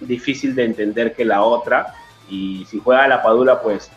difícil 0.00 0.54
de 0.54 0.64
entender 0.64 1.14
que 1.14 1.24
la 1.24 1.42
otra, 1.42 1.94
y 2.28 2.66
si 2.66 2.78
juega 2.78 3.08
la 3.08 3.22
Padula, 3.22 3.60
pues 3.62 3.90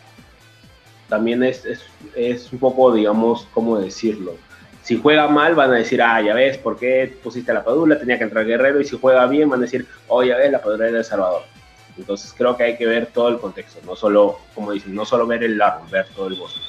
también 1.08 1.42
es, 1.42 1.64
es, 1.66 1.82
es 2.14 2.52
un 2.52 2.58
poco, 2.58 2.92
digamos, 2.94 3.46
¿cómo 3.52 3.78
decirlo? 3.78 4.36
Si 4.82 5.00
juega 5.00 5.28
mal, 5.28 5.54
van 5.54 5.70
a 5.70 5.76
decir, 5.76 6.02
ah, 6.02 6.20
ya 6.20 6.34
ves, 6.34 6.58
¿por 6.58 6.78
qué 6.78 7.16
pusiste 7.22 7.52
la 7.54 7.64
Padula? 7.64 7.98
Tenía 7.98 8.18
que 8.18 8.24
entrar 8.24 8.46
Guerrero, 8.46 8.80
y 8.80 8.84
si 8.84 8.98
juega 8.98 9.26
bien, 9.26 9.48
van 9.50 9.60
a 9.60 9.62
decir, 9.62 9.86
oh, 10.08 10.22
ya 10.22 10.36
ves, 10.36 10.50
la 10.50 10.60
Padula 10.62 10.88
era 10.88 10.98
El 10.98 11.04
Salvador 11.04 11.53
entonces 11.96 12.34
creo 12.36 12.56
que 12.56 12.64
hay 12.64 12.76
que 12.76 12.86
ver 12.86 13.06
todo 13.06 13.28
el 13.28 13.38
contexto, 13.38 13.80
no 13.86 13.94
solo, 13.94 14.38
como 14.54 14.72
dicen, 14.72 14.94
no 14.94 15.04
solo 15.04 15.26
ver 15.26 15.44
el 15.44 15.60
árbol, 15.60 15.88
ver 15.90 16.06
todo 16.14 16.26
el 16.26 16.34
bosque, 16.34 16.60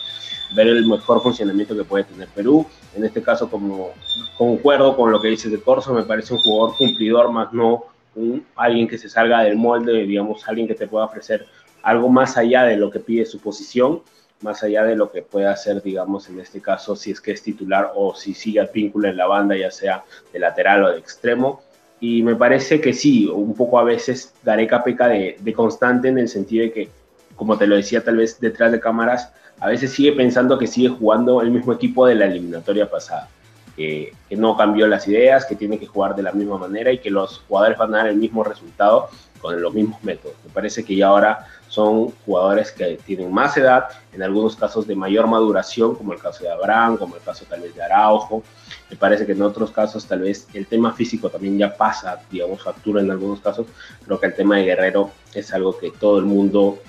ver 0.56 0.68
el 0.68 0.86
mejor 0.86 1.22
funcionamiento 1.22 1.76
que 1.76 1.84
puede 1.84 2.04
tener 2.04 2.28
Perú. 2.30 2.66
En 2.96 3.04
este 3.04 3.22
caso, 3.22 3.50
como 3.50 3.92
concuerdo 4.38 4.96
con 4.96 5.12
lo 5.12 5.22
que 5.22 5.30
dices 5.30 5.52
de 5.52 5.60
Corso, 5.60 5.94
me 5.94 6.04
parece 6.04 6.34
un 6.34 6.40
jugador 6.40 6.78
cumplidor, 6.78 7.32
más 7.32 7.52
no 7.54 7.86
un, 8.16 8.46
alguien 8.56 8.88
que 8.88 8.98
se 8.98 9.10
salga 9.10 9.42
del 9.42 9.58
molde, 9.58 10.06
digamos, 10.06 10.48
alguien 10.48 10.68
que 10.68 10.76
te 10.76 10.88
pueda 10.88 11.06
ofrecer 11.06 11.46
algo 11.82 12.10
más 12.10 12.38
allá 12.38 12.64
de 12.64 12.78
lo 12.78 12.90
que 12.90 13.00
pide 13.00 13.26
su 13.26 13.40
posición, 13.40 14.02
más 14.42 14.64
allá 14.64 14.84
de 14.84 14.96
lo 14.96 15.12
que 15.12 15.22
pueda 15.22 15.52
hacer, 15.52 15.82
digamos, 15.82 16.30
en 16.30 16.40
este 16.40 16.62
caso, 16.62 16.96
si 16.96 17.12
es 17.12 17.20
que 17.20 17.32
es 17.32 17.42
titular 17.42 17.92
o 17.96 18.16
si 18.16 18.34
sigue 18.34 18.60
al 18.60 18.70
vínculo 18.74 19.08
en 19.08 19.18
la 19.18 19.28
banda, 19.28 19.56
ya 19.58 19.72
sea 19.72 20.04
de 20.32 20.40
lateral 20.40 20.84
o 20.84 20.92
de 20.92 21.00
extremo 21.00 21.62
y 22.06 22.22
me 22.22 22.36
parece 22.36 22.80
que 22.80 22.94
sí, 22.94 23.26
un 23.26 23.56
poco 23.56 23.80
a 23.80 23.84
veces 23.84 24.32
Gareca 24.44 24.84
peca 24.84 25.08
de, 25.08 25.38
de, 25.40 25.54
constante 25.54 26.08
en 26.08 26.20
el 26.20 26.28
sentido 26.28 26.64
de 26.64 26.72
que, 26.72 26.90
como 27.36 27.58
te 27.58 27.66
lo 27.66 27.76
decía 27.76 28.04
tal 28.04 28.18
vez 28.18 28.40
detrás 28.40 28.72
de 28.72 28.80
cámaras, 28.80 29.34
a 29.60 29.70
veces 29.70 29.92
sigue 29.92 30.12
pensando 30.12 30.60
que 30.60 30.68
sigue 30.68 30.90
jugando 30.90 31.42
el 31.42 31.50
mismo 31.50 31.74
equipo 31.74 32.06
de 32.06 32.14
la 32.14 32.26
eliminatoria 32.26 32.88
pasada, 32.92 33.28
que 33.76 34.14
no 34.30 34.56
cambió 34.56 34.86
las 34.86 35.08
ideas, 35.08 35.46
que 35.46 35.56
tiene 35.56 35.80
que 35.80 35.88
jugar 35.88 36.16
de 36.16 36.22
la 36.22 36.32
misma 36.32 36.60
manera 36.60 36.92
y 36.92 37.00
que 37.00 37.10
los 37.10 37.40
jugadores 37.48 37.78
van 37.78 37.96
a 37.96 37.98
dar 37.98 38.08
el 38.08 38.18
mismo 38.18 38.44
resultado, 38.44 39.10
con 39.46 39.62
los 39.62 39.74
mismos 39.74 40.04
métodos. 40.04 40.36
Me 40.44 40.52
parece 40.52 40.84
que 40.84 40.96
ya 40.96 41.08
ahora 41.08 41.46
son 41.68 42.10
jugadores 42.26 42.72
que 42.72 42.98
tienen 43.06 43.32
más 43.32 43.56
edad, 43.58 43.90
en 44.12 44.24
algunos 44.24 44.56
casos 44.56 44.88
de 44.88 44.96
mayor 44.96 45.28
maduración, 45.28 45.94
como 45.96 46.14
el 46.14 46.20
caso 46.20 46.44
de 46.44 46.50
Abraham, 46.50 46.98
como 46.98 47.16
el 47.16 47.22
caso 47.22 47.46
tal 47.48 47.62
vez 47.62 47.76
de 47.76 47.84
Araujo. 47.84 48.42
Me 48.90 48.96
parece 48.96 49.26
que 49.26 49.34
en 49.34 49.42
otros 49.44 49.70
casos 49.70 50.06
tal 50.08 50.22
vez 50.22 50.48
el 50.54 50.66
tema 50.66 50.94
físico 50.94 51.30
también 51.30 51.60
ya 51.60 51.78
pasa, 51.78 52.20
digamos, 52.32 52.64
factura 52.64 53.02
en 53.02 53.12
algunos 53.12 53.40
casos. 53.40 53.68
Creo 54.04 54.20
que 54.20 54.26
el 54.28 54.36
tema 54.36 54.58
de 54.58 54.64
Guerrero 54.64 55.12
es 55.34 55.54
algo 55.54 55.78
que 55.78 55.92
todo 55.92 56.18
el 56.18 56.26
mundo 56.26 56.80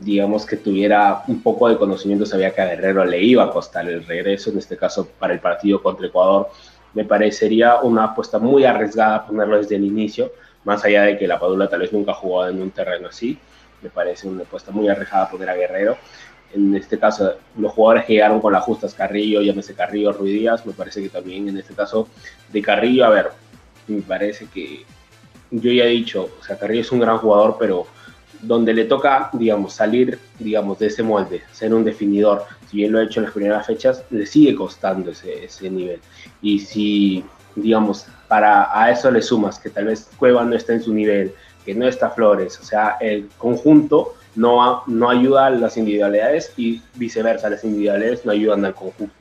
digamos 0.00 0.44
que 0.44 0.56
tuviera 0.56 1.22
un 1.28 1.40
poco 1.44 1.68
de 1.68 1.76
conocimiento, 1.76 2.26
sabía 2.26 2.52
que 2.52 2.60
a 2.60 2.66
Guerrero 2.66 3.04
le 3.04 3.22
iba 3.22 3.44
a 3.44 3.50
costar 3.50 3.88
el 3.88 4.04
regreso, 4.04 4.50
en 4.50 4.58
este 4.58 4.76
caso 4.76 5.06
para 5.20 5.32
el 5.32 5.38
partido 5.38 5.80
contra 5.80 6.08
Ecuador, 6.08 6.48
me 6.92 7.04
parecería 7.04 7.80
una 7.82 8.04
apuesta 8.04 8.40
muy 8.40 8.64
arriesgada 8.64 9.24
ponerlo 9.24 9.58
desde 9.58 9.76
el 9.76 9.84
inicio, 9.84 10.32
más 10.64 10.84
allá 10.84 11.02
de 11.04 11.18
que 11.18 11.26
la 11.26 11.38
Padula 11.38 11.68
tal 11.68 11.80
vez 11.80 11.92
nunca 11.92 12.12
ha 12.12 12.14
jugado 12.14 12.50
en 12.50 12.62
un 12.62 12.70
terreno 12.70 13.08
así, 13.08 13.38
me 13.82 13.90
parece 13.90 14.28
una 14.28 14.42
apuesta 14.42 14.70
muy 14.70 14.88
arriesgada 14.88 15.30
poner 15.30 15.50
a 15.50 15.54
Guerrero. 15.54 15.96
En 16.54 16.74
este 16.74 16.98
caso, 16.98 17.34
los 17.56 17.72
jugadores 17.72 18.04
que 18.04 18.12
llegaron 18.12 18.40
con 18.40 18.52
las 18.52 18.62
justas, 18.62 18.94
Carrillo, 18.94 19.40
llámese 19.40 19.74
Carrillo, 19.74 20.12
Ruidías, 20.12 20.64
me 20.66 20.72
parece 20.72 21.02
que 21.02 21.08
también 21.08 21.48
en 21.48 21.56
este 21.56 21.74
caso 21.74 22.08
de 22.52 22.62
Carrillo, 22.62 23.06
a 23.06 23.08
ver, 23.08 23.30
me 23.88 24.02
parece 24.02 24.46
que 24.46 24.84
yo 25.50 25.72
ya 25.72 25.84
he 25.84 25.88
dicho, 25.88 26.30
o 26.38 26.44
sea, 26.44 26.58
Carrillo 26.58 26.82
es 26.82 26.92
un 26.92 27.00
gran 27.00 27.18
jugador, 27.18 27.56
pero 27.58 27.86
donde 28.42 28.74
le 28.74 28.84
toca, 28.84 29.30
digamos, 29.32 29.72
salir, 29.72 30.18
digamos, 30.38 30.78
de 30.78 30.86
ese 30.86 31.02
molde, 31.02 31.42
ser 31.52 31.72
un 31.72 31.84
definidor, 31.84 32.44
si 32.68 32.78
bien 32.78 32.92
lo 32.92 32.98
ha 32.98 33.04
hecho 33.04 33.20
en 33.20 33.24
las 33.24 33.34
primeras 33.34 33.66
fechas, 33.66 34.04
le 34.10 34.26
sigue 34.26 34.54
costando 34.54 35.12
ese, 35.12 35.44
ese 35.44 35.70
nivel. 35.70 36.00
Y 36.42 36.58
si, 36.58 37.24
digamos, 37.54 38.06
para 38.28 38.78
a 38.78 38.90
eso 38.90 39.10
le 39.10 39.22
sumas 39.22 39.58
que 39.58 39.70
tal 39.70 39.86
vez 39.86 40.08
Cueva 40.16 40.44
no 40.44 40.54
está 40.54 40.72
en 40.72 40.82
su 40.82 40.92
nivel, 40.92 41.34
que 41.64 41.74
no 41.74 41.86
está 41.86 42.10
Flores, 42.10 42.58
o 42.60 42.64
sea, 42.64 42.96
el 43.00 43.28
conjunto 43.38 44.14
no, 44.34 44.82
no 44.86 45.10
ayuda 45.10 45.46
a 45.46 45.50
las 45.50 45.76
individualidades 45.76 46.52
y 46.56 46.82
viceversa, 46.94 47.50
las 47.50 47.64
individualidades 47.64 48.24
no 48.24 48.32
ayudan 48.32 48.64
al 48.64 48.74
conjunto. 48.74 49.14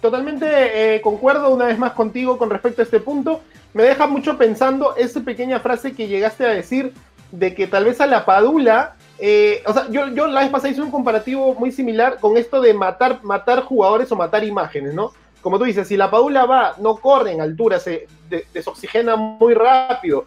Totalmente 0.00 0.94
eh, 0.94 1.00
concuerdo 1.02 1.50
una 1.50 1.66
vez 1.66 1.78
más 1.78 1.92
contigo 1.92 2.38
con 2.38 2.48
respecto 2.48 2.80
a 2.80 2.84
este 2.84 3.00
punto. 3.00 3.42
Me 3.74 3.82
deja 3.82 4.06
mucho 4.06 4.38
pensando 4.38 4.96
esa 4.96 5.20
pequeña 5.20 5.60
frase 5.60 5.92
que 5.92 6.08
llegaste 6.08 6.46
a 6.46 6.48
decir 6.48 6.94
de 7.30 7.54
que 7.54 7.66
tal 7.66 7.84
vez 7.84 8.00
a 8.00 8.06
la 8.06 8.24
Padula, 8.24 8.96
eh, 9.18 9.62
o 9.66 9.72
sea, 9.72 9.88
yo, 9.90 10.08
yo 10.08 10.26
la 10.26 10.40
vez 10.40 10.50
pasada 10.50 10.70
hice 10.70 10.80
un 10.80 10.90
comparativo 10.90 11.54
muy 11.54 11.70
similar 11.70 12.18
con 12.18 12.36
esto 12.36 12.60
de 12.60 12.72
matar, 12.72 13.22
matar 13.22 13.62
jugadores 13.62 14.10
o 14.10 14.16
matar 14.16 14.42
imágenes, 14.42 14.94
¿no? 14.94 15.12
Como 15.40 15.58
tú 15.58 15.64
dices, 15.64 15.88
si 15.88 15.96
la 15.96 16.10
Padula 16.10 16.44
va, 16.46 16.74
no 16.78 16.96
corre 16.96 17.32
en 17.32 17.40
altura, 17.40 17.80
se 17.80 18.06
desoxigena 18.52 19.16
muy 19.16 19.54
rápido, 19.54 20.26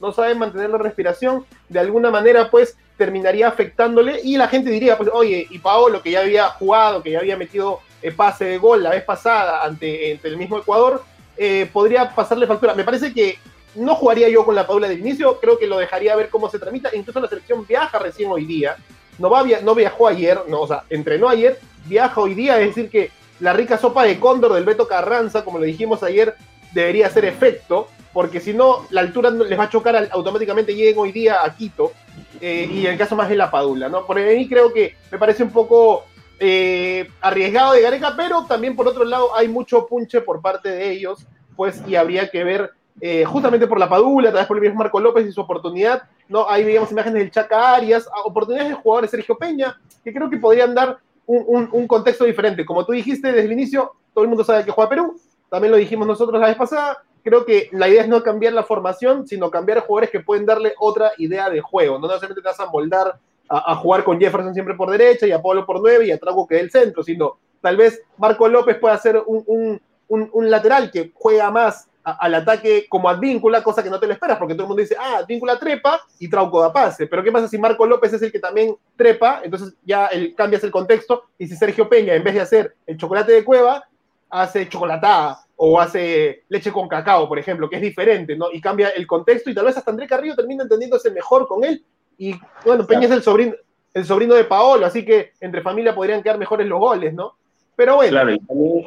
no 0.00 0.12
sabe 0.12 0.34
mantener 0.34 0.70
la 0.70 0.78
respiración, 0.78 1.44
de 1.68 1.78
alguna 1.78 2.10
manera 2.10 2.50
pues 2.50 2.76
terminaría 2.96 3.48
afectándole 3.48 4.20
y 4.22 4.36
la 4.36 4.48
gente 4.48 4.70
diría, 4.70 4.96
pues 4.96 5.10
oye, 5.12 5.46
y 5.50 5.58
Paolo 5.58 6.02
que 6.02 6.12
ya 6.12 6.20
había 6.20 6.48
jugado, 6.48 7.02
que 7.02 7.10
ya 7.10 7.18
había 7.18 7.36
metido 7.36 7.80
el 8.02 8.14
pase 8.14 8.44
de 8.44 8.58
gol 8.58 8.82
la 8.82 8.90
vez 8.90 9.04
pasada 9.04 9.64
ante, 9.64 10.12
el 10.12 10.36
mismo 10.36 10.58
Ecuador, 10.58 11.02
eh, 11.36 11.68
podría 11.72 12.14
pasarle 12.14 12.46
factura. 12.46 12.74
Me 12.74 12.84
parece 12.84 13.12
que 13.12 13.38
no 13.74 13.94
jugaría 13.94 14.28
yo 14.28 14.44
con 14.44 14.54
la 14.54 14.66
Paula 14.66 14.88
de 14.88 14.94
inicio, 14.94 15.38
creo 15.40 15.58
que 15.58 15.66
lo 15.66 15.78
dejaría 15.78 16.16
ver 16.16 16.30
cómo 16.30 16.48
se 16.48 16.58
tramita. 16.58 16.94
Incluso 16.94 17.20
la 17.20 17.28
selección 17.28 17.66
viaja 17.66 17.98
recién 17.98 18.30
hoy 18.30 18.44
día. 18.44 18.76
No, 19.18 19.30
va, 19.30 19.44
no 19.62 19.74
viajó 19.74 20.08
ayer, 20.08 20.40
no, 20.48 20.62
o 20.62 20.66
sea, 20.66 20.84
entrenó 20.90 21.28
ayer, 21.28 21.58
viaja 21.86 22.20
hoy 22.20 22.34
día, 22.34 22.60
es 22.60 22.68
decir, 22.68 22.90
que 22.90 23.10
la 23.40 23.52
rica 23.52 23.78
sopa 23.78 24.04
de 24.04 24.18
cóndor 24.18 24.52
del 24.52 24.64
Beto 24.64 24.86
Carranza, 24.86 25.44
como 25.44 25.58
le 25.58 25.66
dijimos 25.66 26.02
ayer, 26.02 26.34
debería 26.72 27.06
hacer 27.06 27.24
efecto, 27.24 27.88
porque 28.12 28.40
si 28.40 28.54
no, 28.54 28.86
la 28.90 29.02
altura 29.02 29.30
les 29.30 29.58
va 29.58 29.64
a 29.64 29.70
chocar 29.70 30.08
automáticamente, 30.10 30.74
lleguen 30.74 30.98
hoy 30.98 31.12
día 31.12 31.44
a 31.44 31.54
Quito, 31.54 31.92
eh, 32.40 32.68
y 32.70 32.86
el 32.86 32.98
caso 32.98 33.16
más 33.16 33.30
es 33.30 33.36
la 33.36 33.50
Padula, 33.50 33.88
¿no? 33.88 34.06
Por 34.06 34.18
ahí 34.18 34.48
creo 34.48 34.72
que 34.72 34.94
me 35.10 35.18
parece 35.18 35.42
un 35.42 35.50
poco 35.50 36.04
eh, 36.38 37.08
arriesgado 37.20 37.72
de 37.72 37.82
Gareca, 37.82 38.14
pero 38.16 38.44
también 38.44 38.76
por 38.76 38.88
otro 38.88 39.04
lado 39.04 39.34
hay 39.34 39.48
mucho 39.48 39.86
punche 39.86 40.20
por 40.20 40.40
parte 40.40 40.68
de 40.68 40.90
ellos, 40.90 41.26
pues, 41.56 41.82
y 41.86 41.96
habría 41.96 42.30
que 42.30 42.44
ver 42.44 42.70
eh, 43.00 43.24
justamente 43.26 43.66
por 43.66 43.78
la 43.78 43.88
Padula, 43.88 44.30
tal 44.30 44.40
vez 44.40 44.46
por 44.46 44.56
el 44.56 44.62
mismo 44.62 44.78
Marco 44.78 45.00
López 45.00 45.26
y 45.26 45.32
su 45.32 45.42
oportunidad, 45.42 46.04
¿no? 46.28 46.48
Ahí 46.48 46.64
veíamos 46.64 46.90
imágenes 46.90 47.20
del 47.20 47.30
Chaca 47.30 47.74
Arias, 47.74 48.08
oportunidades 48.24 48.70
de 48.70 48.76
jugadores 48.76 49.10
Sergio 49.10 49.36
Peña, 49.36 49.78
que 50.02 50.12
creo 50.12 50.30
que 50.30 50.38
podrían 50.38 50.74
dar 50.74 50.98
un, 51.26 51.86
contexto 51.86 52.24
diferente. 52.24 52.64
Como 52.64 52.84
tú 52.84 52.92
dijiste 52.92 53.28
desde 53.28 53.46
el 53.46 53.52
inicio, 53.52 53.92
todo 54.14 54.24
el 54.24 54.28
mundo 54.28 54.44
sabe 54.44 54.64
que 54.64 54.70
juega 54.70 54.90
Perú, 54.90 55.20
también 55.50 55.72
lo 55.72 55.76
dijimos 55.76 56.06
nosotros 56.06 56.40
la 56.40 56.48
vez 56.48 56.56
pasada, 56.56 57.02
creo 57.22 57.44
que 57.44 57.68
la 57.72 57.88
idea 57.88 58.02
es 58.02 58.08
no 58.08 58.22
cambiar 58.22 58.52
la 58.52 58.62
formación, 58.62 59.26
sino 59.26 59.50
cambiar 59.50 59.80
jugadores 59.80 60.10
que 60.10 60.20
pueden 60.20 60.46
darle 60.46 60.74
otra 60.78 61.12
idea 61.18 61.50
de 61.50 61.60
juego, 61.60 61.98
no 61.98 62.06
necesariamente 62.06 62.42
te 62.42 62.48
vas 62.48 62.60
a 62.60 62.70
moldar 62.70 63.18
a, 63.48 63.76
jugar 63.76 64.02
con 64.02 64.18
Jefferson 64.18 64.54
siempre 64.54 64.74
por 64.74 64.90
derecha 64.90 65.24
y 65.24 65.30
a 65.30 65.40
Pablo 65.40 65.64
por 65.64 65.80
nueve 65.80 66.06
y 66.06 66.10
a 66.10 66.18
Trago 66.18 66.48
que 66.48 66.56
del 66.56 66.70
centro, 66.70 67.04
sino 67.04 67.38
tal 67.60 67.76
vez 67.76 68.02
Marco 68.16 68.48
López 68.48 68.76
pueda 68.78 68.98
ser 68.98 69.22
un, 69.24 69.80
un 70.08 70.50
lateral 70.50 70.90
que 70.90 71.12
juega 71.14 71.50
más 71.52 71.88
al 72.06 72.36
ataque 72.36 72.86
como 72.88 73.08
Advíncula, 73.08 73.64
cosa 73.64 73.82
que 73.82 73.90
no 73.90 73.98
te 73.98 74.06
lo 74.06 74.12
esperas, 74.12 74.38
porque 74.38 74.54
todo 74.54 74.62
el 74.62 74.68
mundo 74.68 74.80
dice, 74.80 74.96
ah, 74.98 75.18
Advíncula 75.18 75.58
trepa 75.58 76.00
y 76.20 76.28
Trauco 76.28 76.60
da 76.60 76.72
pase. 76.72 77.08
Pero 77.08 77.24
¿qué 77.24 77.32
pasa 77.32 77.48
si 77.48 77.58
Marco 77.58 77.84
López 77.84 78.12
es 78.12 78.22
el 78.22 78.30
que 78.30 78.38
también 78.38 78.76
trepa? 78.94 79.40
Entonces 79.42 79.74
ya 79.84 80.06
el, 80.06 80.32
cambias 80.36 80.62
el 80.62 80.70
contexto. 80.70 81.24
Y 81.36 81.48
si 81.48 81.56
Sergio 81.56 81.88
Peña, 81.88 82.14
en 82.14 82.22
vez 82.22 82.34
de 82.34 82.40
hacer 82.40 82.76
el 82.86 82.96
chocolate 82.96 83.32
de 83.32 83.44
cueva, 83.44 83.84
hace 84.30 84.68
chocolatada 84.68 85.40
o 85.56 85.80
hace 85.80 86.44
leche 86.48 86.70
con 86.70 86.86
cacao, 86.86 87.28
por 87.28 87.40
ejemplo, 87.40 87.68
que 87.68 87.76
es 87.76 87.82
diferente, 87.82 88.36
¿no? 88.36 88.52
Y 88.52 88.60
cambia 88.60 88.90
el 88.90 89.06
contexto 89.06 89.50
y 89.50 89.54
tal 89.54 89.64
vez 89.64 89.76
hasta 89.76 89.90
André 89.90 90.06
Carrillo 90.06 90.36
termina 90.36 90.62
entendiéndose 90.62 91.10
mejor 91.10 91.48
con 91.48 91.64
él. 91.64 91.84
Y 92.18 92.36
bueno, 92.64 92.86
Peña 92.86 93.06
es 93.06 93.10
el 93.10 93.22
sobrino, 93.22 93.54
el 93.92 94.04
sobrino 94.04 94.34
de 94.34 94.44
Paolo, 94.44 94.86
así 94.86 95.04
que 95.04 95.32
entre 95.40 95.62
familia 95.62 95.94
podrían 95.94 96.22
quedar 96.22 96.38
mejores 96.38 96.68
los 96.68 96.78
goles, 96.78 97.12
¿no? 97.14 97.34
Pero 97.76 97.96
bueno. 97.96 98.10
Claro, 98.10 98.32
y 98.32 98.38
también, 98.38 98.86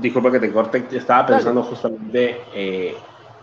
disculpa 0.00 0.32
que 0.32 0.40
te 0.40 0.50
corte, 0.50 0.84
estaba 0.92 1.26
pensando 1.26 1.62
justamente 1.62 2.40
eh, 2.54 2.94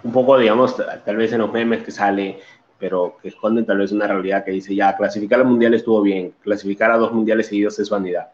un 0.04 0.12
poco, 0.12 0.38
digamos, 0.38 0.75
tal 1.06 1.16
vez 1.16 1.32
en 1.32 1.39
los 1.39 1.54
memes 1.54 1.84
que 1.84 1.92
sale, 1.92 2.39
pero 2.80 3.18
que 3.22 3.27
esconden 3.30 3.66
tal 3.66 3.77
vez 3.77 3.92
una 3.92 4.08
realidad 4.08 4.44
que 4.44 4.51
dice, 4.51 4.74
ya, 4.74 4.98
clasificar 4.98 5.39
al 5.39 5.46
mundial 5.46 5.75
estuvo 5.75 6.01
bien, 6.01 6.34
clasificar 6.42 6.89
a 6.89 6.98
dos 6.98 7.12
mundiales 7.12 7.48
seguidos 7.48 7.77
es 7.77 7.89
vanidad. 7.92 8.30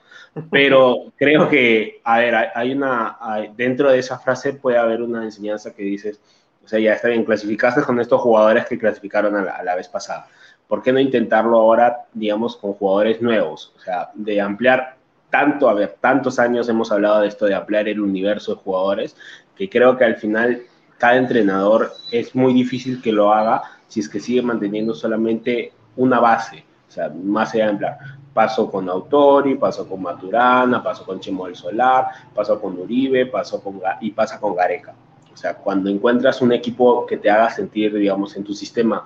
Pero 0.50 1.12
creo 1.18 1.50
que, 1.50 2.00
a 2.06 2.20
ver, 2.20 2.36
hay 2.56 2.72
una, 2.72 3.18
dentro 3.58 3.92
de 3.92 4.00
esa 4.00 4.18
frase 4.18 4.54
puede 4.54 4.78
haber 4.78 5.02
una 5.02 5.24
enseñanza 5.24 5.74
que 5.74 5.84
dices, 5.84 6.22
o 6.64 6.68
sea, 6.68 6.80
ya 6.80 6.94
está 6.94 7.10
bien, 7.10 7.26
clasificaste 7.26 7.82
con 7.82 8.00
estos 8.00 8.22
jugadores 8.22 8.66
que 8.68 8.80
clasificaron 8.80 9.36
a 9.36 9.42
la, 9.42 9.52
a 9.52 9.64
la 9.64 9.76
vez 9.76 9.90
pasada. 9.90 10.28
¿Por 10.66 10.82
qué 10.82 10.94
no 10.94 11.00
intentarlo 11.00 11.58
ahora, 11.58 12.06
digamos, 12.14 12.56
con 12.56 12.74
jugadores 12.74 13.22
nuevos? 13.22 13.74
O 13.76 13.80
sea, 13.82 14.12
de 14.14 14.40
ampliar 14.40 14.96
tanto, 15.34 15.68
a 15.68 15.74
ver, 15.74 15.98
tantos 16.00 16.38
años 16.38 16.70
hemos 16.70 16.92
hablado 16.92 17.22
de 17.22 17.28
esto 17.28 17.48
de 17.48 17.56
ampliar 17.56 17.88
el 17.88 18.00
universo 18.00 18.54
de 18.54 18.62
jugadores, 18.62 19.18
que 19.56 19.68
creo 19.68 19.98
que 19.98 20.06
al 20.06 20.18
final 20.18 20.62
cada 21.00 21.16
entrenador 21.16 21.92
es 22.12 22.36
muy 22.36 22.54
difícil 22.54 23.02
que 23.02 23.12
lo 23.12 23.34
haga 23.34 23.64
si 23.88 24.02
es 24.02 24.08
que 24.08 24.20
sigue 24.20 24.44
manteniendo 24.44 24.94
solamente 24.94 25.74
una 25.96 26.20
base, 26.20 26.64
o 26.88 26.92
sea, 26.92 27.10
más 27.10 27.52
allá 27.56 27.64
de 27.64 27.70
ampliar. 27.72 27.98
Paso 28.32 28.70
con 28.70 28.88
Autori, 28.88 29.56
paso 29.56 29.90
con 29.90 30.04
Maturana, 30.04 30.84
paso 30.84 31.04
con 31.04 31.20
Chemo 31.20 31.48
del 31.48 31.56
Solar, 31.56 32.10
paso 32.36 32.62
con 32.62 32.78
Uribe, 32.78 33.26
paso 33.26 33.60
con, 33.60 33.82
y 34.02 34.12
pasa 34.12 34.40
con 34.40 34.56
Gareca. 34.56 34.94
O 35.34 35.36
sea, 35.36 35.56
cuando 35.56 35.90
encuentras 35.90 36.44
un 36.44 36.52
equipo 36.52 37.08
que 37.08 37.18
te 37.18 37.32
haga 37.32 37.50
sentir, 37.50 37.92
digamos, 37.96 38.38
en 38.38 38.44
tu 38.44 38.54
sistema 38.54 39.04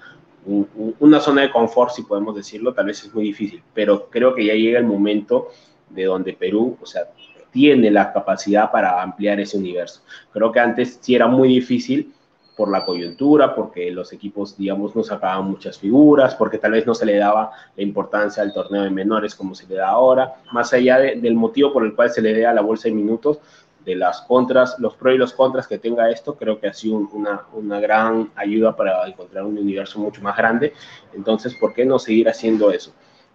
una 1.00 1.20
zona 1.22 1.42
de 1.44 1.52
confort, 1.52 1.92
si 1.92 2.04
podemos 2.04 2.36
decirlo, 2.36 2.74
tal 2.74 2.86
vez 2.88 3.04
es 3.04 3.14
muy 3.14 3.24
difícil, 3.26 3.62
pero 3.74 4.10
creo 4.10 4.34
que 4.34 4.46
ya 4.46 4.54
llega 4.54 4.80
el 4.80 4.86
momento 4.86 5.50
de 5.89 6.06
donde 6.06 6.34
Perú, 6.34 6.77
o 6.82 6.86
sea, 6.86 7.03
tiene 7.51 7.89
la 7.91 8.13
capacidad 8.13 8.72
para 8.72 9.01
ampliar 9.01 9.39
ese 9.39 9.58
universo. 9.58 10.01
Creo 10.32 10.51
que 10.51 10.60
antes 10.60 11.00
sí 11.01 11.15
era 11.15 11.27
muy 11.27 11.48
difícil 11.50 12.13
por 12.56 12.72
la 12.72 12.84
coyuntura, 12.84 13.53
porque 13.56 13.91
los 13.91 14.12
equipos, 14.12 14.58
digamos, 14.58 14.96
no 14.96 15.03
sacaban 15.03 15.46
muchas 15.46 15.77
figuras, 15.77 16.34
porque 16.36 16.58
tal 16.58 16.72
vez 16.72 16.88
no 16.88 16.96
se 16.96 17.06
le 17.06 17.17
daba 17.17 17.51
la 17.75 17.84
importancia 17.84 18.41
al 18.41 18.51
torneo 18.51 18.84
de 18.84 18.89
menores 18.89 19.36
como 19.36 19.53
se 19.53 19.67
le 19.67 19.75
da 19.75 19.89
ahora, 19.89 20.38
más 20.51 20.74
allá 20.74 20.98
del 20.98 21.36
motivo 21.36 21.72
por 21.72 21.86
el 21.86 21.96
cual 21.96 22.10
se 22.10 22.22
le 22.22 22.39
da 22.39 22.50
a 22.50 22.53
la 22.53 22.62
bolsa 22.62 22.89
de 22.89 22.96
minutos, 22.96 23.39
de 23.86 23.96
las 23.96 24.22
contras, 24.24 24.75
los 24.79 24.96
pros 24.96 25.15
y 25.15 25.17
los 25.17 25.34
contras 25.34 25.67
que 25.67 25.77
tenga 25.77 26.10
esto, 26.10 26.36
creo 26.36 26.60
que 26.60 26.67
ha 26.67 26.74
sido 26.74 26.98
una, 26.98 27.44
una 27.53 27.79
gran 27.79 28.32
ayuda 28.36 28.75
para 28.75 29.08
encontrar 29.08 29.46
un 29.46 29.58
universo 29.58 30.00
mucho 30.00 30.22
más 30.22 30.36
grande. 30.36 30.74
Entonces, 31.13 31.56
¿por 31.56 31.74
qué 31.74 31.86
no 31.86 31.98
seguir 31.98 32.27
haciendo 32.27 32.72
eso? 32.72 32.91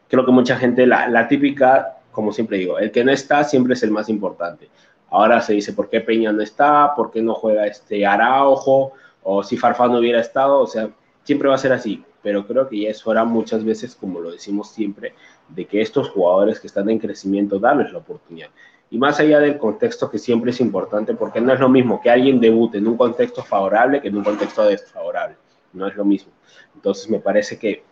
Creo 0.09 0.27
que 0.27 0.33
mucha 0.33 0.57
gente, 0.57 0.87
la, 0.87 1.09
la 1.09 1.27
típica 1.27 2.02
como 2.13 2.33
siempre 2.33 2.59
digo, 2.59 2.79
el 2.79 2.93
que 2.93 3.05
no 3.05 3.11
está 3.11 3.43
siempre 3.45 3.75
es 3.75 3.83
el 3.83 3.91
más 3.91 4.09
importante. 4.09 4.69
Ahora 5.11 5.41
se 5.41 5.53
dice 5.55 5.73
por 5.73 5.91
qué 5.91 6.01
Peña 6.01 6.33
no 6.33 6.43
está, 6.43 6.95
por 6.95 7.11
qué 7.11 7.21
no 7.21 7.35
juega 7.35 7.67
este 7.67 8.07
Araujo, 8.07 8.93
o 9.23 9.43
si 9.43 9.57
Farfán 9.57 9.93
no 9.93 9.99
hubiera 9.99 10.21
estado, 10.21 10.61
o 10.61 10.67
sea, 10.67 10.91
siempre 11.25 11.49
va 11.49 11.55
a 11.55 11.59
ser 11.59 11.73
así. 11.73 12.05
Pero 12.23 12.47
creo 12.47 12.69
que 12.69 12.81
ya 12.81 12.91
es 12.91 13.05
hora 13.07 13.25
muchas 13.25 13.65
veces, 13.65 13.97
como 13.97 14.21
lo 14.21 14.31
decimos 14.31 14.71
siempre, 14.71 15.15
de 15.49 15.67
que 15.67 15.81
estos 15.81 16.09
jugadores 16.11 16.61
que 16.61 16.69
están 16.69 16.89
en 16.89 16.99
crecimiento, 16.99 17.59
darles 17.59 17.93
la 17.93 17.99
oportunidad. 17.99 18.49
Y 18.91 18.99
más 18.99 19.19
allá 19.19 19.41
del 19.41 19.59
contexto 19.59 20.11
que 20.11 20.19
siempre 20.19 20.51
es 20.51 20.61
importante, 20.61 21.15
porque 21.15 21.41
no 21.41 21.53
es 21.53 21.59
lo 21.59 21.69
mismo 21.69 22.01
que 22.01 22.11
alguien 22.11 22.41
debute 22.41 22.79
en 22.79 22.87
un 22.87 22.97
contexto 22.97 23.43
favorable 23.43 24.01
que 24.01 24.09
en 24.09 24.17
un 24.17 24.25
contexto 24.25 24.65
desfavorable. 24.65 25.37
no 25.73 25.87
es 25.87 25.97
lo 25.97 26.05
mismo. 26.05 26.31
Entonces 26.75 27.09
me 27.09 27.19
parece 27.19 27.59
que 27.59 27.83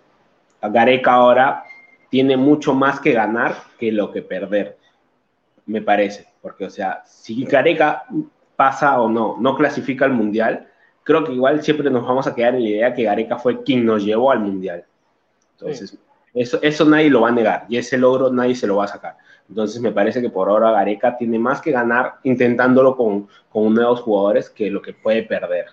Gareca 0.63 1.15
ahora 1.15 1.65
tiene 2.11 2.37
mucho 2.37 2.75
más 2.75 3.01
que 3.01 3.13
ganar 3.13 3.55
que 3.79 3.93
lo 3.93 4.13
que 4.13 4.21
perder, 4.23 4.77
me 5.67 5.81
parece, 5.81 6.27
porque 6.43 6.67
o 6.67 6.71
sea, 6.71 7.03
si 7.07 7.45
Gareca 7.45 8.05
pasa 8.57 9.01
o 9.01 9.09
no, 9.09 9.37
no 9.41 9.57
clasifica 9.57 10.05
al 10.05 10.13
Mundial, 10.13 10.69
creo 11.05 11.25
que 11.25 11.33
igual 11.33 11.63
siempre 11.63 11.89
nos 11.91 12.07
vamos 12.07 12.27
a 12.27 12.35
quedar 12.35 12.55
en 12.55 12.65
la 12.65 12.69
idea 12.69 12.95
que 12.95 13.05
Gareca 13.05 13.39
fue 13.39 13.63
quien 13.63 13.87
nos 13.87 14.05
llevó 14.05 14.31
al 14.31 14.41
Mundial. 14.41 14.85
Entonces, 15.53 15.99
eso, 16.35 16.59
eso 16.63 16.85
nadie 16.85 17.11
lo 17.11 17.23
va 17.23 17.29
a 17.29 17.33
negar 17.33 17.67
y 17.69 17.77
ese 17.77 17.99
logro 17.99 18.31
nadie 18.31 18.55
se 18.55 18.67
lo 18.67 18.77
va 18.77 18.85
a 18.85 18.89
sacar. 18.89 19.17
Entonces 19.49 19.81
me 19.81 19.91
parece 19.91 20.21
que 20.21 20.31
por 20.31 20.49
ahora 20.49 20.71
Gareca 20.71 21.17
tiene 21.17 21.39
más 21.39 21.61
que 21.61 21.73
ganar 21.73 22.15
intentándolo 22.23 22.97
con, 22.97 23.29
con 23.51 23.75
nuevos 23.75 24.01
jugadores 24.01 24.49
que 24.49 24.71
lo 24.71 24.81
que 24.81 24.93
puede 24.93 25.25
perder. 25.25 25.67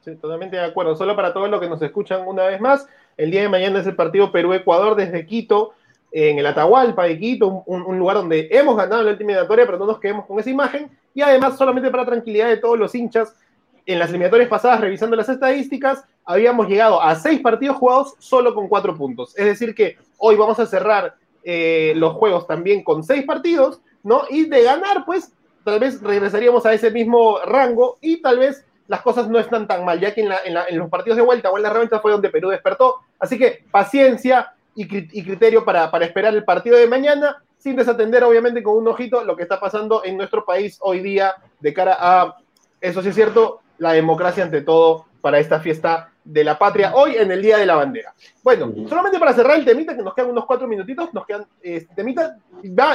Sí, 0.00 0.16
totalmente 0.16 0.56
de 0.56 0.64
acuerdo. 0.64 0.96
Solo 0.96 1.14
para 1.14 1.32
todos 1.32 1.50
los 1.50 1.60
que 1.60 1.68
nos 1.68 1.82
escuchan 1.82 2.26
una 2.26 2.44
vez 2.44 2.60
más, 2.60 2.88
el 3.20 3.30
día 3.30 3.42
de 3.42 3.50
mañana 3.50 3.80
es 3.80 3.86
el 3.86 3.94
partido 3.94 4.32
Perú-Ecuador 4.32 4.96
desde 4.96 5.26
Quito, 5.26 5.74
en 6.10 6.38
el 6.38 6.46
Atahualpa 6.46 7.04
de 7.04 7.18
Quito, 7.18 7.62
un, 7.66 7.98
lugar 7.98 8.16
donde 8.16 8.48
hemos 8.50 8.76
ganado 8.76 9.02
la 9.02 9.10
última 9.10 9.32
eliminatoria, 9.32 9.66
pero 9.66 9.78
no 9.78 9.86
nos 9.86 10.00
quedemos 10.00 10.24
con 10.24 10.40
esa 10.40 10.48
imagen. 10.48 10.90
Y 11.12 11.20
además, 11.20 11.58
solamente 11.58 11.90
para 11.90 12.06
tranquilidad 12.06 12.48
de 12.48 12.56
todos 12.56 12.78
los 12.78 12.94
hinchas, 12.94 13.36
en 13.84 13.98
las 13.98 14.08
eliminatorias 14.08 14.48
pasadas, 14.48 14.80
revisando 14.80 15.16
las 15.16 15.28
estadísticas, 15.28 16.02
habíamos 16.24 16.66
llegado 16.66 17.02
a 17.02 17.14
seis 17.14 17.40
partidos 17.40 17.76
jugados 17.76 18.14
solo 18.18 18.54
con 18.54 18.68
cuatro 18.68 18.96
puntos. 18.96 19.36
Es 19.36 19.44
decir, 19.44 19.74
que 19.74 19.98
hoy 20.16 20.36
vamos 20.36 20.58
a 20.58 20.64
cerrar 20.64 21.14
eh, 21.44 21.92
los 21.96 22.14
juegos 22.14 22.46
también 22.46 22.82
con 22.82 23.04
seis 23.04 23.24
partidos, 23.24 23.82
¿no? 24.02 24.22
Y 24.30 24.46
de 24.46 24.62
ganar, 24.62 25.04
pues, 25.04 25.30
tal 25.62 25.78
vez 25.78 26.00
regresaríamos 26.00 26.64
a 26.64 26.72
ese 26.72 26.90
mismo 26.90 27.38
rango 27.44 27.98
y 28.00 28.22
tal 28.22 28.38
vez 28.38 28.64
las 28.90 29.02
cosas 29.02 29.28
no 29.28 29.38
están 29.38 29.68
tan 29.68 29.84
mal, 29.84 30.00
ya 30.00 30.12
que 30.12 30.20
en, 30.20 30.78
los 30.78 30.90
partidos 30.90 31.16
de 31.16 31.22
vuelta 31.22 31.48
o 31.48 31.56
en 31.56 31.62
la 31.62 31.70
revancha 31.70 32.00
fue 32.00 32.10
donde 32.10 32.28
Perú 32.28 32.48
despertó. 32.48 32.96
Así 33.20 33.38
que 33.38 33.64
paciencia 33.70 34.52
y, 34.74 34.88
criterio 34.88 35.64
para, 35.64 35.92
para 35.92 36.06
esperar 36.06 36.34
el 36.34 36.42
partido 36.42 36.76
de 36.76 36.88
mañana, 36.88 37.40
sin 37.56 37.76
desatender, 37.76 38.24
obviamente, 38.24 38.64
con 38.64 38.76
un 38.76 38.88
ojito 38.88 39.22
lo 39.22 39.36
que 39.36 39.44
está 39.44 39.60
pasando 39.60 40.02
en 40.04 40.16
nuestro 40.16 40.44
país 40.44 40.76
hoy 40.80 40.98
día 40.98 41.36
de 41.60 41.72
cara 41.72 41.96
a, 42.00 42.36
eso 42.80 43.00
sí 43.00 43.10
es 43.10 43.14
cierto, 43.14 43.60
la 43.78 43.92
democracia 43.92 44.42
ante 44.42 44.60
todo 44.60 45.06
para 45.20 45.38
esta 45.38 45.60
fiesta 45.60 46.10
de 46.24 46.42
la 46.42 46.58
patria 46.58 46.92
hoy 46.96 47.14
en 47.14 47.30
el 47.30 47.42
Día 47.42 47.58
de 47.58 47.66
la 47.66 47.76
Bandera. 47.76 48.12
Bueno, 48.42 48.72
solamente 48.88 49.20
para 49.20 49.34
cerrar 49.34 49.56
el 49.56 49.64
temita, 49.64 49.94
que 49.94 50.02
nos 50.02 50.14
quedan 50.14 50.30
unos 50.30 50.46
cuatro 50.46 50.66
minutitos, 50.66 51.14
nos 51.14 51.24
quedan 51.26 51.46
este 51.62 51.94
temita, 51.94 52.38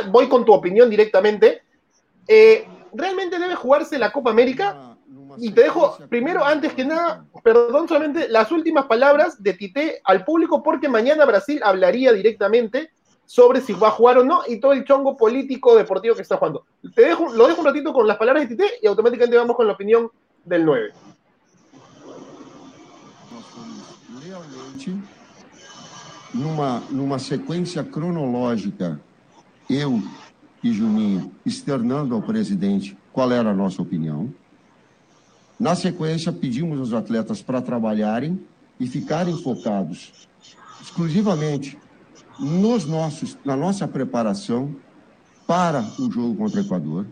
voy 0.10 0.28
con 0.28 0.44
tu 0.44 0.52
opinión 0.52 0.90
directamente. 0.90 1.62
Eh, 2.28 2.68
¿Realmente 2.94 3.40
debe 3.40 3.56
jugarse 3.56 3.98
la 3.98 4.12
Copa 4.12 4.32
América? 4.32 4.95
Y 5.38 5.52
te 5.52 5.64
dejo, 5.64 5.98
primero, 6.10 6.44
antes 6.44 6.74
que 6.74 6.86
nada, 6.86 7.26
perdón, 7.44 7.88
solamente 7.88 8.28
las 8.30 8.52
últimas 8.52 8.86
palabras 8.86 9.42
de 9.42 9.54
Tite 9.54 10.02
al 10.04 10.24
público, 10.24 10.62
porque 10.64 10.90
mañana 10.90 11.26
Brasil 11.26 11.62
hablaría 11.64 12.12
directamente 12.14 12.92
sobre 13.26 13.62
si 13.62 13.74
va 13.74 13.88
a 13.88 13.92
jugar 13.92 14.20
o 14.20 14.24
no 14.24 14.42
y 14.48 14.60
todo 14.60 14.74
el 14.74 14.86
chongo 14.86 15.18
político 15.18 15.76
deportivo 15.76 16.16
que 16.16 16.22
está 16.22 16.38
jugando. 16.38 16.66
Te 16.94 17.04
dejo, 17.04 17.34
lo 17.34 17.48
dejo 17.48 17.62
un 17.62 17.68
ratito 17.68 17.92
con 17.92 18.08
las 18.08 18.18
palabras 18.18 18.48
de 18.48 18.56
Tite 18.56 18.72
y 18.82 18.88
automáticamente 18.88 19.38
vamos 19.38 19.56
con 19.56 19.68
la 19.68 19.74
opinión 19.74 20.10
del 20.44 20.66
9. 20.66 20.94
numa, 26.36 26.84
numa 26.92 27.18
sequência 27.18 27.84
cronológica, 27.84 29.00
eu 29.70 30.04
e 30.62 30.72
Juninho 30.72 31.32
externando 31.46 32.14
ao 32.14 32.22
presidente 32.22 32.98
qual 33.14 33.32
era 33.32 33.52
a 33.52 33.54
nossa 33.54 33.82
opinião. 33.82 34.34
Na 35.60 35.76
sequência, 35.76 36.32
pedimos 36.32 36.80
aos 36.80 36.94
atletas 36.94 37.42
para 37.42 37.62
trabalharem 37.62 38.40
e 38.80 38.88
ficarem 38.88 39.38
focados 39.42 40.12
exclusivamente 40.82 41.78
nos 42.40 42.86
nossos, 42.86 43.38
na 43.46 43.56
nossa 43.56 43.88
preparação 43.88 44.76
para 45.48 45.82
o 46.00 46.12
jogo 46.12 46.36
contra 46.36 46.62
o 46.62 46.66
Equador. 46.66 47.08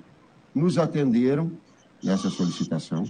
Nos 0.53 0.77
atenderam 0.77 1.51
nessa 2.03 2.29
solicitação. 2.29 3.05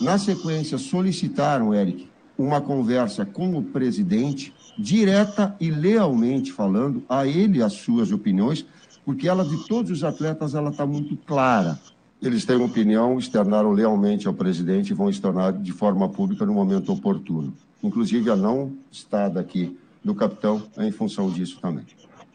Na 0.00 0.18
sequência, 0.18 0.78
solicitaram, 0.78 1.74
Eric, 1.74 2.08
uma 2.36 2.60
conversa 2.60 3.24
com 3.24 3.56
o 3.56 3.62
presidente, 3.62 4.52
direta 4.78 5.54
e 5.60 5.70
lealmente 5.70 6.50
falando 6.50 7.04
a 7.08 7.26
ele 7.26 7.62
as 7.62 7.74
suas 7.74 8.10
opiniões, 8.10 8.66
porque 9.04 9.28
ela 9.28 9.44
de 9.44 9.68
todos 9.68 9.90
os 9.90 10.02
atletas 10.02 10.54
ela 10.54 10.70
está 10.70 10.86
muito 10.86 11.16
clara. 11.16 11.78
Eles 12.24 12.44
têm 12.44 12.56
opinião, 12.56 13.18
externaram 13.18 13.70
lealmente 13.72 14.26
ao 14.26 14.34
presidente 14.34 14.90
e 14.90 14.94
vão 14.94 15.10
externar 15.10 15.52
de 15.52 15.72
forma 15.72 16.08
pública 16.08 16.46
no 16.46 16.54
momento 16.54 16.92
oportuno. 16.92 17.54
Inclusive 17.82 18.30
a 18.30 18.36
não 18.36 18.72
estada 18.90 19.38
aqui 19.38 19.78
do 20.02 20.14
capitão 20.14 20.62
é 20.76 20.86
em 20.86 20.90
função 20.90 21.30
disso 21.30 21.58
também. 21.60 21.84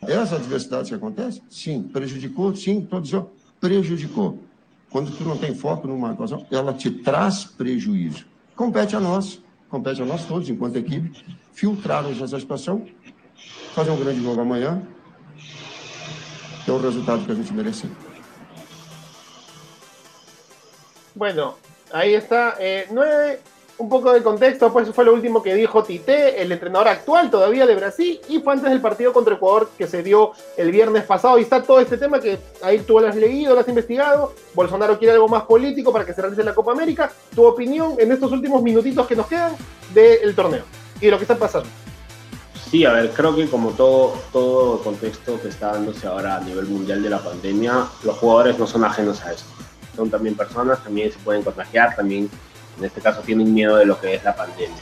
Essa 0.02 0.36
adversidade 0.36 0.90
que 0.90 0.96
acontece, 0.96 1.42
sim, 1.50 1.82
prejudicou, 1.82 2.56
sim, 2.56 2.82
todos 2.82 3.12
prejudicou. 3.60 4.40
Quando 4.90 5.12
tu 5.12 5.24
não 5.24 5.38
tem 5.38 5.54
foco 5.54 5.88
numa 5.88 6.16
coisa, 6.16 6.40
ela 6.50 6.74
te 6.74 6.90
traz 6.90 7.44
prejuízo. 7.44 8.26
Compete 8.56 8.96
a 8.96 9.00
nós 9.00 9.42
compete 9.70 10.02
a 10.02 10.06
nós 10.06 10.26
todos, 10.26 10.50
enquanto 10.50 10.76
equipe, 10.78 11.12
filtrarmos 11.54 12.22
essa 12.22 12.40
situação, 12.40 12.86
fazer 13.74 13.92
um 13.92 14.00
grande 14.00 14.22
jogo 14.22 14.42
amanhã, 14.42 14.82
ter 16.66 16.72
o 16.72 16.80
resultado 16.80 17.24
que 17.26 17.32
a 17.32 17.36
gente 17.36 17.54
mereceu. 17.54 17.90
Bueno, 21.20 21.56
ahí 21.92 22.14
está. 22.14 22.56
Eh, 22.62 22.88
nueve 22.92 23.42
un 23.78 23.90
poco 23.90 24.14
de 24.14 24.24
contexto, 24.24 24.72
pues 24.72 24.90
fue 24.90 25.04
lo 25.04 25.14
último 25.14 25.44
que 25.44 25.54
dijo 25.54 25.84
Tite, 25.84 26.42
el 26.42 26.50
entrenador 26.50 26.88
actual 26.88 27.30
todavía 27.30 27.66
de 27.66 27.76
Brasil, 27.76 28.22
y 28.30 28.40
fue 28.40 28.54
antes 28.54 28.70
del 28.70 28.80
partido 28.80 29.12
contra 29.12 29.36
Ecuador 29.36 29.70
que 29.78 29.86
se 29.86 30.02
dio 30.02 30.32
el 30.56 30.72
viernes 30.72 31.04
pasado. 31.04 31.38
Y 31.38 31.42
está 31.42 31.62
todo 31.62 31.82
este 31.82 31.98
tema 31.98 32.22
que 32.22 32.40
ahí 32.62 32.80
tú 32.80 33.02
lo 33.02 33.08
has 33.10 33.18
leído, 33.18 33.54
lo 33.54 33.60
has 33.60 33.68
investigado. 33.68 34.34
Bolsonaro 34.54 34.98
quiere 34.98 35.16
algo 35.16 35.28
más 35.28 35.44
político 35.44 35.92
para 35.92 36.06
que 36.06 36.14
se 36.14 36.22
realice 36.22 36.42
la 36.42 36.56
Copa 36.56 36.72
América. 36.72 37.12
Tu 37.36 37.46
opinión 37.46 37.96
en 38.00 38.14
estos 38.14 38.32
últimos 38.32 38.64
minutitos 38.64 39.06
que 39.06 39.18
nos 39.18 39.28
quedan 39.28 39.52
del 39.94 40.34
torneo 40.34 40.64
y 41.02 41.06
de 41.06 41.12
lo 41.12 41.18
que 41.18 41.26
está 41.26 41.36
pasando. 41.36 41.68
Sí, 42.72 42.86
a 42.86 42.94
ver, 42.94 43.10
creo 43.10 43.36
que 43.36 43.50
como 43.50 43.72
todo, 43.72 44.14
todo 44.32 44.82
contexto 44.84 45.38
que 45.42 45.50
está 45.50 45.74
dándose 45.74 46.08
ahora 46.08 46.38
a 46.38 46.40
nivel 46.40 46.68
mundial 46.68 47.04
de 47.04 47.10
la 47.10 47.20
pandemia, 47.20 47.88
los 48.04 48.18
jugadores 48.18 48.58
no 48.58 48.66
son 48.66 48.86
ajenos 48.86 49.22
a 49.26 49.34
esto. 49.34 49.60
Son 49.96 50.10
también 50.10 50.36
personas, 50.36 50.84
también 50.84 51.12
se 51.12 51.20
pueden 51.20 51.44
contagiar, 51.44 51.96
también 51.96 52.30
en 52.78 52.86
este 52.86 53.02
caso 53.02 53.22
tienen 53.22 53.54
miedo 53.54 53.76
de 53.78 53.86
lo 53.86 54.00
que 54.00 54.16
es 54.16 54.24
la 54.24 54.36
pandemia. 54.36 54.78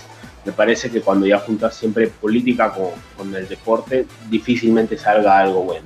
Me 0.46 0.52
parece 0.52 0.90
que 0.90 1.02
cuando 1.02 1.26
ya 1.26 1.40
juntas 1.40 1.76
siempre 1.76 2.08
política 2.08 2.72
con, 2.72 2.92
con 3.18 3.36
el 3.36 3.48
deporte, 3.48 4.06
difícilmente 4.30 4.98
salga 4.98 5.40
algo 5.40 5.64
bueno. 5.64 5.86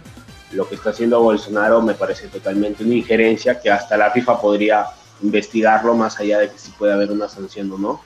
Lo 0.52 0.68
que 0.68 0.76
está 0.76 0.90
haciendo 0.90 1.22
Bolsonaro 1.22 1.82
me 1.82 1.94
parece 1.94 2.28
totalmente 2.28 2.84
una 2.84 2.96
injerencia 2.96 3.60
que 3.60 3.72
hasta 3.72 3.98
la 3.98 4.12
FIFA 4.12 4.42
podría 4.42 4.86
investigarlo 5.24 5.96
más 5.96 6.20
allá 6.20 6.40
de 6.40 6.50
que 6.50 6.58
si 6.58 6.72
puede 6.72 6.94
haber 6.94 7.12
una 7.12 7.28
sanción 7.28 7.72
o 7.72 7.78
no. 7.78 8.02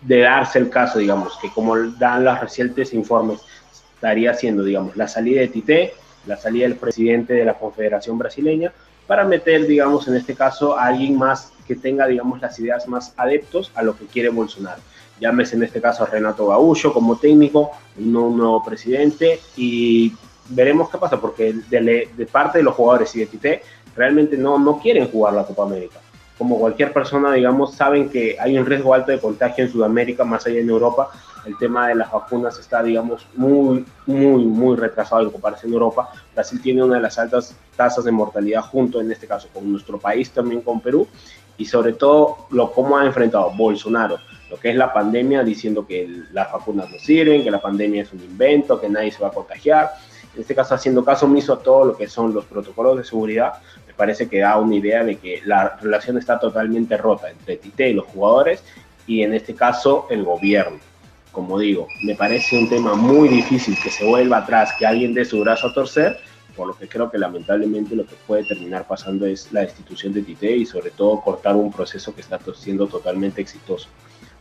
De 0.00 0.20
darse 0.20 0.58
el 0.58 0.70
caso, 0.70 0.98
digamos, 0.98 1.38
que 1.40 1.50
como 1.50 1.76
dan 1.76 2.24
los 2.24 2.40
recientes 2.40 2.92
informes, 2.92 3.40
estaría 3.94 4.32
haciendo, 4.32 4.64
digamos, 4.64 4.96
la 4.96 5.06
salida 5.06 5.42
de 5.42 5.48
Tite, 5.48 5.94
la 6.26 6.36
salida 6.36 6.64
del 6.64 6.76
presidente 6.76 7.34
de 7.34 7.44
la 7.44 7.54
Confederación 7.54 8.18
Brasileña, 8.18 8.72
para 9.12 9.26
meter, 9.26 9.66
digamos, 9.66 10.08
en 10.08 10.16
este 10.16 10.34
caso 10.34 10.78
a 10.78 10.86
alguien 10.86 11.18
más 11.18 11.52
que 11.68 11.76
tenga, 11.76 12.06
digamos, 12.06 12.40
las 12.40 12.58
ideas 12.58 12.88
más 12.88 13.12
adeptos 13.18 13.70
a 13.74 13.82
lo 13.82 13.94
que 13.94 14.06
quiere 14.06 14.30
Bolsonaro. 14.30 14.80
Llámese 15.20 15.54
en 15.54 15.64
este 15.64 15.82
caso 15.82 16.02
a 16.02 16.06
Renato 16.06 16.46
Gaullo 16.46 16.94
como 16.94 17.18
técnico, 17.18 17.72
un 17.98 18.10
nuevo 18.10 18.64
presidente 18.64 19.38
y 19.54 20.14
veremos 20.48 20.88
qué 20.88 20.96
pasa, 20.96 21.20
porque 21.20 21.52
de, 21.68 22.26
parte 22.32 22.56
de 22.56 22.64
los 22.64 22.74
jugadores 22.74 23.14
y 23.14 23.18
de 23.18 23.26
Tite 23.26 23.62
realmente 23.94 24.38
no, 24.38 24.58
no 24.58 24.78
quieren 24.78 25.06
jugar 25.10 25.34
la 25.34 25.44
Copa 25.44 25.64
América. 25.64 26.00
Como 26.38 26.58
cualquier 26.58 26.90
persona, 26.94 27.34
digamos, 27.34 27.74
saben 27.74 28.08
que 28.08 28.38
hay 28.40 28.58
un 28.58 28.64
riesgo 28.64 28.94
alto 28.94 29.12
de 29.12 29.20
contagio 29.20 29.62
en 29.62 29.70
Sudamérica, 29.70 30.24
más 30.24 30.46
allá 30.46 30.58
en 30.58 30.70
Europa, 30.70 31.10
el 31.46 31.56
tema 31.58 31.88
de 31.88 31.94
las 31.94 32.10
vacunas 32.10 32.58
está, 32.58 32.82
digamos, 32.82 33.26
muy, 33.34 33.84
muy, 34.06 34.44
muy 34.44 34.76
retrasado 34.76 35.22
en 35.22 35.30
comparación 35.30 35.72
a 35.72 35.74
Europa. 35.74 36.10
Brasil 36.34 36.60
tiene 36.62 36.82
una 36.82 36.96
de 36.96 37.02
las 37.02 37.18
altas 37.18 37.56
tasas 37.76 38.04
de 38.04 38.12
mortalidad 38.12 38.62
junto, 38.62 39.00
en 39.00 39.10
este 39.10 39.26
caso, 39.26 39.48
con 39.52 39.70
nuestro 39.70 39.98
país, 39.98 40.30
también 40.30 40.60
con 40.60 40.80
Perú, 40.80 41.06
y 41.56 41.64
sobre 41.66 41.92
todo 41.92 42.46
lo 42.50 42.72
cómo 42.72 42.96
ha 42.96 43.04
enfrentado 43.04 43.50
Bolsonaro 43.50 44.18
lo 44.52 44.60
que 44.60 44.68
es 44.68 44.76
la 44.76 44.92
pandemia, 44.92 45.42
diciendo 45.42 45.86
que 45.86 46.06
las 46.30 46.52
vacunas 46.52 46.90
no 46.90 46.98
sirven, 46.98 47.42
que 47.42 47.50
la 47.50 47.62
pandemia 47.62 48.02
es 48.02 48.12
un 48.12 48.20
invento, 48.20 48.78
que 48.78 48.86
nadie 48.86 49.10
se 49.10 49.22
va 49.22 49.28
a 49.28 49.32
contagiar. 49.32 49.92
En 50.34 50.42
este 50.42 50.54
caso, 50.54 50.74
haciendo 50.74 51.02
caso 51.02 51.24
omiso 51.24 51.54
a 51.54 51.62
todo 51.62 51.86
lo 51.86 51.96
que 51.96 52.06
son 52.06 52.34
los 52.34 52.44
protocolos 52.44 52.98
de 52.98 53.04
seguridad, 53.04 53.54
me 53.86 53.94
parece 53.94 54.28
que 54.28 54.40
da 54.40 54.58
una 54.58 54.74
idea 54.74 55.04
de 55.04 55.16
que 55.16 55.40
la 55.46 55.78
relación 55.80 56.18
está 56.18 56.38
totalmente 56.38 56.98
rota 56.98 57.30
entre 57.30 57.56
Tite 57.56 57.88
y 57.88 57.94
los 57.94 58.04
jugadores 58.08 58.62
y 59.06 59.22
en 59.22 59.32
este 59.32 59.54
caso 59.54 60.06
el 60.10 60.22
gobierno 60.22 60.91
como 61.32 61.58
digo, 61.58 61.88
me 62.02 62.14
parece 62.14 62.58
un 62.58 62.68
tema 62.68 62.94
muy 62.94 63.28
difícil 63.28 63.76
que 63.82 63.90
se 63.90 64.04
vuelva 64.04 64.38
atrás, 64.38 64.70
que 64.78 64.86
alguien 64.86 65.14
dé 65.14 65.24
su 65.24 65.40
brazo 65.40 65.68
a 65.68 65.74
torcer, 65.74 66.18
por 66.54 66.66
lo 66.66 66.76
que 66.76 66.86
creo 66.86 67.10
que 67.10 67.18
lamentablemente 67.18 67.96
lo 67.96 68.06
que 68.06 68.14
puede 68.26 68.44
terminar 68.44 68.86
pasando 68.86 69.24
es 69.26 69.50
la 69.52 69.62
destitución 69.62 70.12
de 70.12 70.22
Tite 70.22 70.54
y 70.54 70.66
sobre 70.66 70.90
todo 70.90 71.20
cortar 71.20 71.56
un 71.56 71.72
proceso 71.72 72.14
que 72.14 72.20
está 72.20 72.38
siendo 72.54 72.86
totalmente 72.86 73.40
exitoso. 73.40 73.88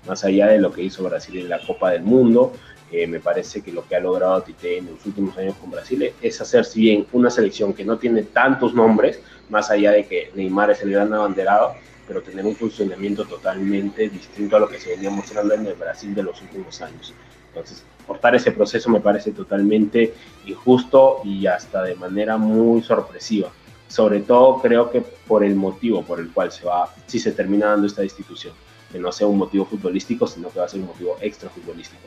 más 0.08 0.24
allá 0.26 0.48
de 0.48 0.60
lo 0.60 0.72
que 0.74 0.82
hizo 0.82 1.04
Brasil 1.04 1.38
en 1.38 1.48
la 1.48 1.60
Copa 1.60 1.92
del 1.92 2.02
Mundo, 2.02 2.54
eh, 2.92 3.06
me 3.06 3.20
parece 3.20 3.62
que 3.62 3.72
lo 3.72 3.88
que 3.88 3.96
ha 3.96 4.00
logrado 4.00 4.42
Tite 4.42 4.80
en 4.80 4.88
los 4.88 5.06
últimos 5.06 5.38
años 5.38 5.56
con 5.62 5.72
Brasil 5.72 6.12
es 6.22 6.42
hacer, 6.42 6.66
si 6.66 6.82
bien 6.82 7.08
una 7.14 7.30
selección 7.30 7.74
que 7.74 7.86
no 7.86 7.98
tiene 7.98 8.24
tantos 8.24 8.74
nombres, 8.74 9.22
más 9.50 9.70
allá 9.70 9.92
de 9.92 10.06
que 10.08 10.32
Neymar 10.36 10.72
es 10.72 10.82
el 10.82 10.92
gran 10.92 11.14
abanderado, 11.14 11.76
pero 12.12 12.22
tener 12.22 12.46
un 12.46 12.58
funcionamiento 12.58 13.24
totalmente 13.24 14.10
distinto 14.10 14.58
a 14.58 14.60
lo 14.60 14.68
que 14.68 14.78
se 14.78 14.90
venía 14.90 15.10
mostrando 15.10 15.54
en 15.54 15.66
el 15.66 15.76
Brasil 15.76 16.14
de 16.14 16.24
los 16.24 16.42
últimos 16.42 16.82
años. 16.82 17.14
Entonces, 17.48 17.86
cortar 18.06 18.36
ese 18.36 18.52
proceso 18.52 18.90
me 18.90 19.00
parece 19.00 19.32
totalmente 19.32 20.14
injusto 20.46 21.22
y 21.24 21.48
hasta 21.48 21.84
de 21.84 21.96
manera 21.96 22.36
muy 22.36 22.84
sorpresiva. 22.84 23.50
Sobre 23.88 24.20
todo 24.20 24.60
creo 24.62 24.92
que 24.92 25.00
por 25.00 25.42
el 25.46 25.56
motivo 25.56 26.04
por 26.04 26.20
el 26.20 26.34
cual 26.34 26.52
se 26.52 26.66
va, 26.66 26.94
si 27.08 27.18
se 27.18 27.32
termina 27.32 27.68
dando 27.68 27.88
esta 27.88 28.04
institución, 28.04 28.54
que 28.92 29.00
no 29.00 29.10
sea 29.14 29.28
un 29.28 29.38
motivo 29.38 29.64
futbolístico, 29.64 30.28
sino 30.28 30.50
que 30.50 30.60
va 30.60 30.66
a 30.66 30.68
ser 30.68 30.82
un 30.82 30.88
motivo 30.88 31.16
extra 31.22 31.50
futbolístico. 31.50 32.04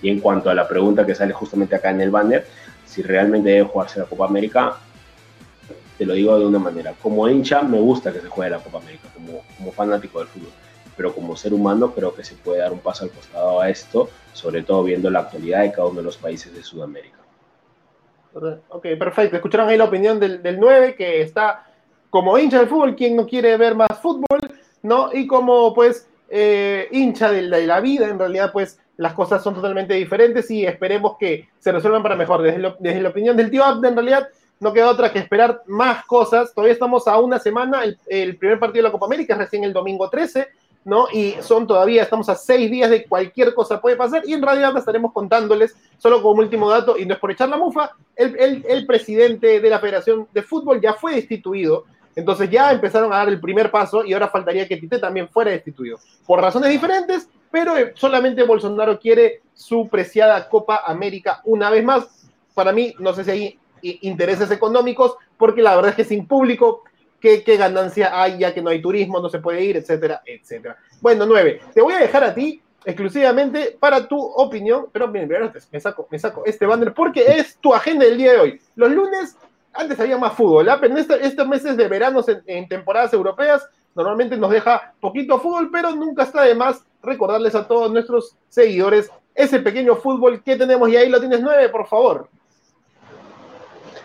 Y 0.00 0.08
en 0.08 0.20
cuanto 0.20 0.48
a 0.48 0.54
la 0.54 0.66
pregunta 0.66 1.04
que 1.04 1.14
sale 1.14 1.34
justamente 1.34 1.76
acá 1.76 1.90
en 1.90 2.00
el 2.00 2.10
banner, 2.10 2.46
si 2.86 3.02
realmente 3.02 3.50
debe 3.50 3.68
jugarse 3.68 4.00
la 4.00 4.06
Copa 4.06 4.24
América, 4.24 4.78
te 6.02 6.06
lo 6.06 6.14
digo 6.14 6.36
de 6.36 6.46
una 6.46 6.58
manera. 6.58 6.94
Como 7.00 7.28
hincha, 7.28 7.62
me 7.62 7.78
gusta 7.78 8.12
que 8.12 8.18
se 8.18 8.26
juegue 8.26 8.50
la 8.50 8.58
Copa 8.58 8.78
América, 8.78 9.06
como, 9.14 9.42
como 9.56 9.70
fanático 9.70 10.18
del 10.18 10.26
fútbol. 10.26 10.50
Pero 10.96 11.14
como 11.14 11.36
ser 11.36 11.54
humano, 11.54 11.92
creo 11.92 12.12
que 12.12 12.24
se 12.24 12.34
puede 12.34 12.58
dar 12.58 12.72
un 12.72 12.80
paso 12.80 13.04
al 13.04 13.12
costado 13.12 13.60
a 13.60 13.70
esto, 13.70 14.08
sobre 14.32 14.64
todo 14.64 14.82
viendo 14.82 15.08
la 15.10 15.20
actualidad 15.20 15.60
de 15.60 15.70
cada 15.70 15.86
uno 15.86 15.98
de 15.98 16.02
los 16.02 16.16
países 16.16 16.52
de 16.52 16.60
Sudamérica. 16.64 17.18
Ok, 18.34 18.82
perfecto. 18.98 19.36
Escucharon 19.36 19.68
ahí 19.68 19.76
la 19.76 19.84
opinión 19.84 20.18
del, 20.18 20.42
del 20.42 20.58
9, 20.58 20.96
que 20.96 21.22
está 21.22 21.68
como 22.10 22.36
hincha 22.36 22.58
del 22.58 22.68
fútbol, 22.68 22.96
quien 22.96 23.14
no 23.14 23.24
quiere 23.24 23.56
ver 23.56 23.76
más 23.76 24.00
fútbol, 24.02 24.40
¿no? 24.82 25.10
Y 25.12 25.28
como, 25.28 25.72
pues, 25.72 26.08
eh, 26.30 26.88
hincha 26.90 27.30
de 27.30 27.42
la, 27.42 27.58
de 27.58 27.66
la, 27.68 27.78
vida, 27.78 28.08
en 28.08 28.18
realidad, 28.18 28.50
pues, 28.52 28.80
las 28.96 29.12
cosas 29.12 29.40
son 29.40 29.54
totalmente 29.54 29.94
diferentes 29.94 30.50
y 30.50 30.66
esperemos 30.66 31.16
que 31.16 31.48
se 31.60 31.70
resuelvan 31.70 32.02
para 32.02 32.16
mejor. 32.16 32.42
Desde, 32.42 32.58
lo, 32.58 32.74
desde 32.80 33.02
la 33.02 33.10
opinión 33.10 33.36
del 33.36 33.52
tío 33.52 33.62
Abde, 33.62 33.86
en 33.86 33.94
realidad, 33.94 34.28
no 34.62 34.72
queda 34.72 34.90
otra 34.90 35.12
que 35.12 35.18
esperar 35.18 35.62
más 35.66 36.04
cosas. 36.06 36.54
Todavía 36.54 36.72
estamos 36.72 37.08
a 37.08 37.18
una 37.18 37.40
semana, 37.40 37.82
el, 38.06 38.36
primer 38.36 38.60
partido 38.60 38.84
de 38.84 38.88
la 38.88 38.92
Copa 38.92 39.06
América 39.06 39.34
es 39.34 39.40
recién 39.40 39.64
el 39.64 39.72
domingo 39.72 40.08
13, 40.08 40.46
¿no? 40.84 41.06
Y 41.12 41.34
son 41.40 41.66
todavía, 41.66 42.04
estamos 42.04 42.28
a 42.28 42.36
seis 42.36 42.70
días 42.70 42.88
de 42.88 43.04
cualquier 43.04 43.54
cosa 43.54 43.80
puede 43.80 43.96
pasar 43.96 44.22
y 44.24 44.34
en 44.34 44.40
realidad 44.40 44.76
estaremos 44.76 45.12
contándoles, 45.12 45.74
solo 45.98 46.22
como 46.22 46.40
último 46.40 46.70
dato, 46.70 46.96
y 46.96 47.04
no 47.04 47.14
es 47.14 47.18
por 47.18 47.32
echar 47.32 47.48
la 47.48 47.56
mufa, 47.56 47.90
el, 48.14 48.38
el, 48.38 48.64
el 48.68 48.86
presidente 48.86 49.58
de 49.58 49.68
la 49.68 49.80
Federación 49.80 50.28
de 50.32 50.42
Fútbol 50.42 50.80
ya 50.80 50.94
fue 50.94 51.16
destituido. 51.16 51.84
Entonces 52.14 52.48
ya 52.48 52.70
empezaron 52.70 53.12
a 53.12 53.16
dar 53.16 53.28
el 53.30 53.40
primer 53.40 53.68
paso 53.68 54.04
y 54.04 54.12
ahora 54.12 54.28
faltaría 54.28 54.68
que 54.68 54.76
Tite 54.76 55.00
también 55.00 55.28
fuera 55.28 55.50
destituido. 55.50 55.98
Por 56.24 56.40
razones 56.40 56.70
diferentes, 56.70 57.28
pero 57.50 57.74
solamente 57.96 58.44
Bolsonaro 58.44 59.00
quiere 59.00 59.40
su 59.54 59.88
preciada 59.88 60.48
Copa 60.48 60.82
América 60.86 61.40
una 61.44 61.68
vez 61.68 61.82
más. 61.82 62.28
Para 62.54 62.70
mí, 62.70 62.94
no 62.98 63.12
sé 63.14 63.24
si 63.24 63.30
hay 63.30 63.58
intereses 63.82 64.50
económicos, 64.50 65.16
porque 65.36 65.62
la 65.62 65.74
verdad 65.74 65.90
es 65.90 65.96
que 65.96 66.04
sin 66.04 66.26
público, 66.26 66.84
¿qué, 67.20 67.42
ganancia 67.56 68.20
hay 68.20 68.38
ya 68.38 68.54
que 68.54 68.62
no 68.62 68.70
hay 68.70 68.80
turismo, 68.80 69.20
no 69.20 69.28
se 69.28 69.38
puede 69.38 69.62
ir, 69.62 69.76
etcétera, 69.76 70.22
etcétera? 70.24 70.76
Bueno, 71.00 71.26
nueve, 71.26 71.60
te 71.74 71.82
voy 71.82 71.94
a 71.94 71.98
dejar 71.98 72.24
a 72.24 72.34
ti 72.34 72.60
exclusivamente 72.84 73.76
para 73.78 74.06
tu 74.08 74.18
opinión, 74.18 74.86
pero 74.92 75.08
bien, 75.08 75.30
me 75.70 75.80
saco, 75.80 76.08
me 76.10 76.18
saco 76.18 76.42
este 76.44 76.66
banner 76.66 76.92
porque 76.92 77.24
es 77.26 77.56
tu 77.58 77.74
agenda 77.74 78.04
del 78.04 78.18
día 78.18 78.32
de 78.32 78.38
hoy. 78.38 78.60
Los 78.74 78.90
lunes, 78.90 79.36
antes 79.72 79.98
había 80.00 80.18
más 80.18 80.32
fútbol, 80.32 80.68
¿eh? 80.68 80.72
pero 80.80 80.92
en 80.92 80.98
este, 80.98 81.24
estos 81.24 81.46
meses 81.46 81.76
de 81.76 81.88
verano 81.88 82.24
en, 82.26 82.42
en 82.46 82.68
temporadas 82.68 83.12
europeas, 83.12 83.68
normalmente 83.94 84.36
nos 84.36 84.50
deja 84.50 84.94
poquito 85.00 85.38
fútbol, 85.38 85.70
pero 85.70 85.94
nunca 85.94 86.24
está 86.24 86.42
de 86.42 86.54
más 86.54 86.84
recordarles 87.02 87.54
a 87.54 87.66
todos 87.66 87.92
nuestros 87.92 88.36
seguidores 88.48 89.10
ese 89.34 89.60
pequeño 89.60 89.96
fútbol 89.96 90.42
que 90.42 90.56
tenemos 90.56 90.88
y 90.88 90.96
ahí 90.96 91.08
lo 91.08 91.20
tienes 91.20 91.40
nueve, 91.40 91.68
por 91.68 91.86
favor. 91.86 92.28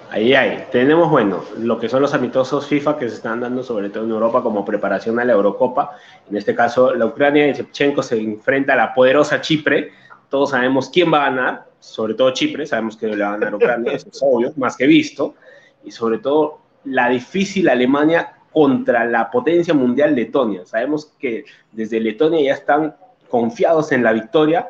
Ahí 0.09 0.33
hay. 0.33 0.65
Tenemos, 0.71 1.09
bueno, 1.09 1.43
lo 1.57 1.77
que 1.77 1.89
son 1.89 2.01
los 2.01 2.13
amistosos 2.13 2.65
FIFA 2.67 2.97
que 2.97 3.09
se 3.09 3.15
están 3.15 3.41
dando 3.41 3.61
sobre 3.61 3.89
todo 3.89 4.05
en 4.05 4.11
Europa 4.11 4.41
como 4.41 4.63
preparación 4.63 5.19
a 5.19 5.25
la 5.25 5.33
Eurocopa. 5.33 5.97
En 6.29 6.37
este 6.37 6.55
caso, 6.55 6.93
la 6.95 7.05
Ucrania 7.05 7.45
de 7.45 7.53
Shevchenko 7.53 8.01
se 8.01 8.17
enfrenta 8.17 8.73
a 8.73 8.77
la 8.77 8.93
poderosa 8.93 9.41
Chipre. 9.41 9.91
Todos 10.29 10.51
sabemos 10.51 10.89
quién 10.89 11.11
va 11.11 11.25
a 11.25 11.29
ganar, 11.29 11.65
sobre 11.79 12.13
todo 12.13 12.31
Chipre, 12.31 12.65
sabemos 12.65 12.95
que 12.95 13.07
le 13.07 13.21
va 13.21 13.29
a 13.29 13.37
ganar 13.37 13.55
Ucrania, 13.55 13.93
eso 13.93 14.07
es 14.09 14.19
obvio, 14.21 14.53
más 14.55 14.77
que 14.77 14.87
visto. 14.87 15.35
Y 15.83 15.91
sobre 15.91 16.19
todo 16.19 16.59
la 16.85 17.09
difícil 17.09 17.67
Alemania 17.67 18.33
contra 18.51 19.05
la 19.05 19.29
potencia 19.29 19.73
mundial 19.73 20.15
Letonia. 20.15 20.65
Sabemos 20.65 21.13
que 21.19 21.43
desde 21.71 21.99
Letonia 21.99 22.41
ya 22.41 22.53
están 22.53 22.95
confiados 23.29 23.91
en 23.91 24.03
la 24.03 24.13
victoria, 24.13 24.69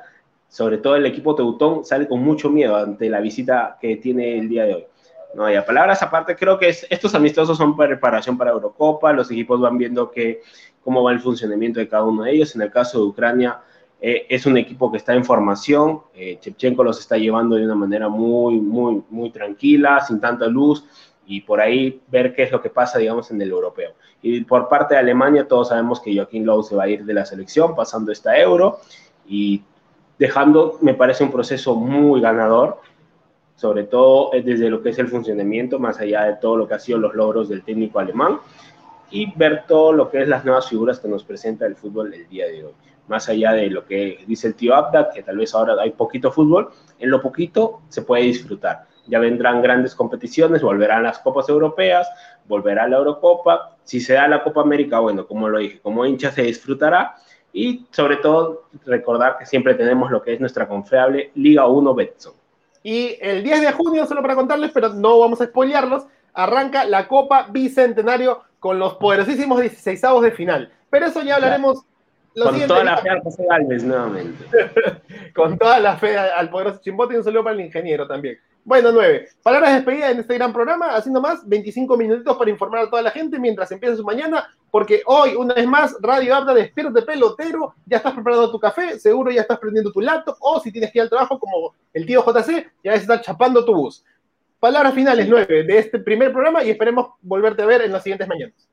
sobre 0.49 0.79
todo 0.79 0.95
el 0.95 1.05
equipo 1.05 1.35
teutón 1.35 1.85
sale 1.85 2.07
con 2.07 2.23
mucho 2.23 2.49
miedo 2.49 2.75
ante 2.75 3.09
la 3.09 3.19
visita 3.19 3.77
que 3.79 3.97
tiene 3.97 4.39
el 4.39 4.49
día 4.49 4.65
de 4.65 4.73
hoy. 4.73 4.85
No, 5.33 5.51
y 5.51 5.59
palabras 5.61 6.01
aparte, 6.01 6.35
creo 6.35 6.57
que 6.57 6.69
es, 6.69 6.87
estos 6.89 7.13
amistosos 7.13 7.57
son 7.57 7.75
preparación 7.75 8.37
para 8.37 8.51
Eurocopa, 8.51 9.13
los 9.13 9.29
equipos 9.29 9.59
van 9.59 9.77
viendo 9.77 10.09
que, 10.09 10.41
cómo 10.83 11.03
va 11.03 11.11
el 11.11 11.19
funcionamiento 11.19 11.79
de 11.79 11.87
cada 11.87 12.03
uno 12.03 12.23
de 12.23 12.31
ellos. 12.31 12.55
En 12.55 12.61
el 12.61 12.71
caso 12.71 12.99
de 12.99 13.05
Ucrania, 13.05 13.59
eh, 13.99 14.25
es 14.29 14.45
un 14.45 14.57
equipo 14.57 14.91
que 14.91 14.97
está 14.97 15.13
en 15.13 15.25
formación, 15.25 16.01
eh, 16.13 16.37
Chepchenko 16.39 16.83
los 16.83 16.99
está 16.99 17.17
llevando 17.17 17.55
de 17.55 17.65
una 17.65 17.75
manera 17.75 18.09
muy, 18.09 18.59
muy, 18.59 19.03
muy 19.09 19.31
tranquila, 19.31 19.99
sin 19.99 20.19
tanta 20.19 20.47
luz, 20.47 20.85
y 21.25 21.41
por 21.41 21.59
ahí 21.59 22.01
ver 22.07 22.33
qué 22.33 22.43
es 22.43 22.51
lo 22.51 22.61
que 22.61 22.69
pasa, 22.69 22.99
digamos, 22.99 23.31
en 23.31 23.41
el 23.41 23.49
europeo. 23.49 23.93
Y 24.21 24.43
por 24.45 24.69
parte 24.69 24.93
de 24.93 25.01
Alemania, 25.01 25.47
todos 25.47 25.69
sabemos 25.69 25.99
que 25.99 26.15
Joaquín 26.15 26.45
Lowe 26.45 26.63
se 26.63 26.75
va 26.75 26.83
a 26.83 26.89
ir 26.89 27.03
de 27.03 27.13
la 27.13 27.25
selección, 27.25 27.75
pasando 27.75 28.11
esta 28.11 28.37
euro, 28.39 28.79
y 29.27 29.61
dejando, 30.17 30.77
me 30.81 30.93
parece, 30.93 31.23
un 31.23 31.31
proceso 31.31 31.75
muy 31.75 32.21
ganador 32.21 32.79
sobre 33.57 33.85
todo 33.85 34.33
eh, 34.33 34.41
desde 34.43 34.69
lo 34.69 34.81
que 34.81 34.89
es 34.89 34.99
el 34.99 35.09
funcionamiento, 35.09 35.79
más 35.79 35.99
allá 35.99 36.25
de 36.25 36.35
todo 36.35 36.55
lo 36.55 36.67
que 36.67 36.75
ha 36.75 36.79
sido 36.79 36.99
los 36.99 37.15
logros 37.15 37.49
del 37.49 37.63
técnico 37.63 37.99
alemán, 37.99 38.39
y 39.09 39.33
ver 39.35 39.63
todo 39.67 39.91
lo 39.91 40.09
que 40.09 40.21
es 40.21 40.27
las 40.27 40.45
nuevas 40.45 40.69
figuras 40.69 40.99
que 40.99 41.07
nos 41.07 41.23
presenta 41.23 41.65
el 41.65 41.75
fútbol 41.75 42.13
el 42.13 42.27
día 42.29 42.45
de 42.45 42.65
hoy. 42.65 42.73
Más 43.07 43.27
allá 43.29 43.53
de 43.53 43.69
lo 43.69 43.85
que 43.85 44.19
dice 44.27 44.47
el 44.47 44.55
tío 44.55 44.75
Abda, 44.75 45.09
que 45.09 45.23
tal 45.23 45.37
vez 45.37 45.55
ahora 45.55 45.75
hay 45.81 45.91
poquito 45.91 46.31
fútbol, 46.31 46.69
en 46.99 47.09
lo 47.09 47.21
poquito 47.21 47.81
se 47.87 48.03
puede 48.03 48.23
disfrutar. 48.23 48.85
Ya 49.07 49.19
vendrán 49.19 49.61
grandes 49.61 49.95
competiciones, 49.95 50.61
volverán 50.61 51.03
las 51.03 51.19
Copas 51.19 51.47
Europeas, 51.49 52.07
volverá 52.45 52.87
la 52.87 52.97
Eurocopa. 52.97 53.77
Si 53.83 54.01
se 54.01 54.13
da 54.13 54.27
la 54.27 54.43
Copa 54.43 54.61
América, 54.61 54.99
bueno, 54.99 55.25
como 55.25 55.47
lo 55.47 55.59
dije, 55.59 55.79
como 55.79 56.05
hincha 56.05 56.31
se 56.31 56.43
disfrutará. 56.43 57.15
Y 57.53 57.87
sobre 57.91 58.17
todo 58.17 58.65
recordar 58.85 59.37
que 59.37 59.45
siempre 59.45 59.73
tenemos 59.75 60.11
lo 60.11 60.21
que 60.21 60.33
es 60.33 60.41
nuestra 60.41 60.67
confiable 60.67 61.31
Liga 61.35 61.65
1 61.65 61.95
Betson 61.95 62.33
y 62.87 63.17
el 63.19 63.43
10 63.43 63.63
de 63.63 63.71
junio, 63.73 64.05
solo 64.05 64.21
para 64.21 64.35
contarles, 64.35 64.71
pero 64.73 64.87
no 64.93 65.19
vamos 65.19 65.41
a 65.41 65.45
spoilearlos, 65.47 66.05
arranca 66.33 66.85
la 66.85 67.09
Copa 67.09 67.47
Bicentenario 67.51 68.43
con 68.61 68.79
los 68.79 68.93
poderosísimos 68.93 69.59
16 69.59 70.01
de 70.21 70.31
final. 70.31 70.71
Pero 70.89 71.07
eso 71.07 71.21
ya 71.21 71.35
hablaremos. 71.35 71.83
Con 72.33 72.65
toda 72.65 72.85
la 72.85 72.97
fe 72.99 73.09
al 73.09 73.19
José 73.23 73.45
Galvez, 73.45 73.83
nuevamente. 73.83 74.45
con 75.35 75.57
toda 75.57 75.81
la 75.81 75.97
fe 75.97 76.17
al 76.17 76.49
poderoso 76.49 76.79
Chimbote 76.81 77.15
y 77.15 77.17
un 77.17 77.25
saludo 77.25 77.43
para 77.43 77.55
el 77.55 77.65
ingeniero 77.65 78.07
también. 78.07 78.39
Bueno, 78.67 78.91
nueve. 78.91 79.29
Palabras 79.43 79.69
de 79.69 79.75
despedida 79.77 80.11
en 80.11 80.19
este 80.19 80.33
gran 80.33 80.51
programa, 80.51 80.87
haciendo 80.87 81.21
más 81.21 81.47
25 81.47 81.95
minutitos 81.95 82.35
para 82.35 82.51
informar 82.51 82.81
a 82.81 82.89
toda 82.89 83.01
la 83.01 83.11
gente 83.11 83.39
mientras 83.39 83.71
empieza 83.71 83.95
su 83.95 84.03
mañana, 84.03 84.45
porque 84.69 85.03
hoy, 85.05 85.35
una 85.35 85.53
vez 85.53 85.65
más, 85.65 85.95
Radio 86.01 86.35
Abda, 86.35 86.53
despierte 86.53 87.01
pelotero, 87.03 87.75
ya 87.85 87.95
estás 87.95 88.11
preparando 88.11 88.51
tu 88.51 88.59
café, 88.59 88.99
seguro 88.99 89.31
ya 89.31 89.39
estás 89.39 89.57
prendiendo 89.57 89.89
tu 89.89 90.01
laptop, 90.01 90.35
o 90.41 90.59
si 90.59 90.69
tienes 90.69 90.91
que 90.91 90.97
ir 90.97 91.03
al 91.03 91.09
trabajo 91.09 91.39
como 91.39 91.75
el 91.93 92.05
tío 92.05 92.25
JC, 92.25 92.69
ya 92.83 92.91
estás 92.91 93.21
chapando 93.21 93.63
tu 93.63 93.73
bus. 93.73 94.03
Palabras 94.59 94.93
finales, 94.93 95.29
nueve, 95.29 95.63
de 95.63 95.77
este 95.77 95.99
primer 95.99 96.33
programa 96.33 96.61
y 96.61 96.69
esperemos 96.69 97.11
volverte 97.21 97.61
a 97.61 97.67
ver 97.67 97.83
en 97.83 97.93
las 97.93 98.03
siguientes 98.03 98.27
mañanas. 98.27 98.67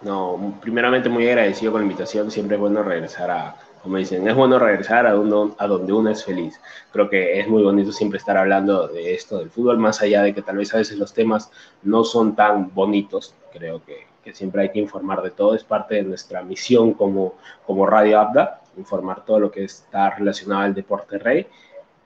No, 0.00 0.58
primeramente 0.62 1.10
muy 1.10 1.28
agradecido 1.28 1.72
con 1.72 1.82
la 1.82 1.86
invitación, 1.86 2.30
siempre 2.30 2.56
es 2.56 2.60
bueno 2.60 2.82
regresar 2.82 3.30
a 3.30 3.56
como 3.82 3.96
dicen, 3.96 4.26
es 4.28 4.34
bueno 4.34 4.58
regresar 4.58 5.06
a, 5.06 5.18
uno, 5.18 5.54
a 5.58 5.66
donde 5.66 5.92
uno 5.92 6.10
es 6.10 6.24
feliz. 6.24 6.60
Creo 6.92 7.08
que 7.08 7.40
es 7.40 7.48
muy 7.48 7.62
bonito 7.62 7.92
siempre 7.92 8.18
estar 8.18 8.36
hablando 8.36 8.88
de 8.88 9.14
esto, 9.14 9.38
del 9.38 9.50
fútbol, 9.50 9.78
más 9.78 10.02
allá 10.02 10.22
de 10.22 10.34
que 10.34 10.42
tal 10.42 10.56
vez 10.56 10.74
a 10.74 10.78
veces 10.78 10.98
los 10.98 11.14
temas 11.14 11.50
no 11.82 12.04
son 12.04 12.36
tan 12.36 12.74
bonitos. 12.74 13.34
Creo 13.52 13.82
que, 13.84 14.06
que 14.22 14.34
siempre 14.34 14.62
hay 14.62 14.70
que 14.70 14.80
informar 14.80 15.22
de 15.22 15.30
todo, 15.30 15.54
es 15.54 15.64
parte 15.64 15.94
de 15.96 16.02
nuestra 16.02 16.42
misión 16.42 16.92
como, 16.92 17.34
como 17.66 17.86
Radio 17.86 18.20
Abda, 18.20 18.60
informar 18.76 19.24
todo 19.24 19.40
lo 19.40 19.50
que 19.50 19.64
está 19.64 20.10
relacionado 20.10 20.62
al 20.62 20.74
deporte 20.74 21.18
rey. 21.18 21.46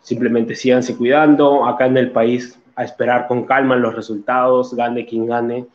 Simplemente 0.01 0.55
síganse 0.55 0.97
cuidando, 0.97 1.65
acá 1.65 1.87
en 1.87 1.97
el 1.97 2.13
país 2.13 2.59
a 2.77 2.85
esperar 2.85 3.27
con 3.27 3.45
calma 3.45 3.75
los 3.77 3.95
resultados, 3.95 4.75
gane 4.75 5.07
quien 5.07 5.27
gane, 5.27 5.67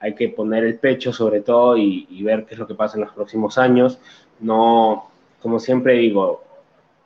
hay 0.00 0.14
que 0.14 0.28
poner 0.28 0.64
el 0.64 0.78
pecho 0.78 1.12
sobre 1.12 1.40
todo 1.40 1.76
y, 1.76 2.06
y 2.10 2.22
ver 2.22 2.44
qué 2.44 2.54
es 2.54 2.60
lo 2.60 2.66
que 2.66 2.74
pasa 2.74 2.96
en 2.96 3.04
los 3.04 3.12
próximos 3.12 3.58
años. 3.58 3.98
No, 4.40 5.08
como 5.40 5.58
siempre 5.58 5.94
digo, 5.94 6.42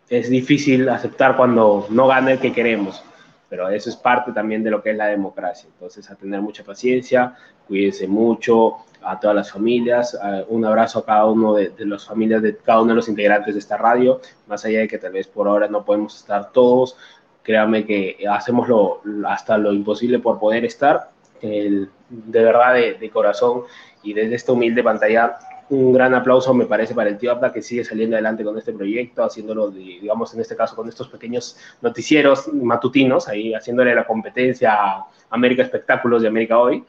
es 0.09 0.29
difícil 0.29 0.89
aceptar 0.89 1.37
cuando 1.37 1.87
no 1.91 2.07
gana 2.07 2.33
el 2.33 2.39
que 2.39 2.53
queremos. 2.53 3.03
pero 3.49 3.69
eso 3.69 3.91
es 3.91 3.97
parte 3.97 4.33
también 4.33 4.63
de 4.65 4.71
lo 4.71 4.83
que 4.83 4.93
es 4.93 4.97
la 4.97 5.09
democracia. 5.09 5.69
Entonces, 5.71 6.11
a 6.11 6.15
tener 6.15 6.41
mucha 6.41 6.65
paciencia, 6.65 7.35
cuídense 7.69 8.09
mucho 8.09 8.77
a 9.03 9.21
todas 9.21 9.37
las 9.37 9.53
familias, 9.53 10.19
un 10.49 10.65
abrazo 10.65 11.01
a 11.01 11.05
cada 11.05 11.27
uno 11.27 11.55
de, 11.55 11.69
de 11.69 11.85
las 11.85 12.07
familias 12.07 12.41
de 12.41 12.57
cada 12.57 12.81
uno 12.81 12.91
de 12.91 12.97
los 12.97 13.09
integrantes 13.09 13.53
de 13.55 13.61
esta 13.61 13.77
radio, 13.77 14.23
más 14.47 14.65
allá 14.65 14.81
de 14.81 14.89
que 14.89 14.97
tal 14.97 15.13
vez 15.13 15.27
por 15.27 15.49
ahora 15.49 15.69
no 15.69 15.85
podemos 15.85 16.17
estar 16.17 16.51
todos, 16.53 16.97
créanme 17.43 17.85
que 17.85 18.17
hacemos 18.31 18.69
lo, 18.69 19.03
hasta 19.27 19.59
lo 19.59 19.73
imposible 19.73 20.19
por 20.19 20.39
poder 20.39 20.65
estar, 20.65 21.11
de 21.43 21.89
verdad, 22.33 22.75
de 22.75 23.11
corazón 23.13 23.65
y 24.03 24.15
desde 24.15 24.37
esta 24.37 24.53
humilde 24.53 24.83
pantalla 24.83 25.37
un 25.71 25.93
gran 25.93 26.15
aplauso 26.15 26.53
me 26.53 26.67
parece 26.67 26.95
para 26.95 27.09
el 27.09 27.19
tío 27.19 27.31
Abda 27.31 27.53
que 27.53 27.63
sigue 27.63 27.85
saliendo 27.85 28.17
adelante 28.17 28.45
con 28.45 28.57
este 28.59 28.73
proyecto, 28.73 29.25
haciéndolo, 29.25 29.71
digamos, 29.71 30.35
en 30.35 30.41
este 30.41 30.57
caso 30.57 30.77
con 30.77 30.89
estos 30.89 31.09
pequeños 31.09 31.57
noticieros 31.81 32.53
matutinos, 32.53 33.29
ahí 33.29 33.55
haciéndole 33.55 33.95
la 33.95 34.05
competencia 34.05 34.75
a 34.75 35.07
América 35.31 35.63
Espectáculos 35.63 36.23
de 36.23 36.29
América 36.29 36.59
Hoy. 36.59 36.85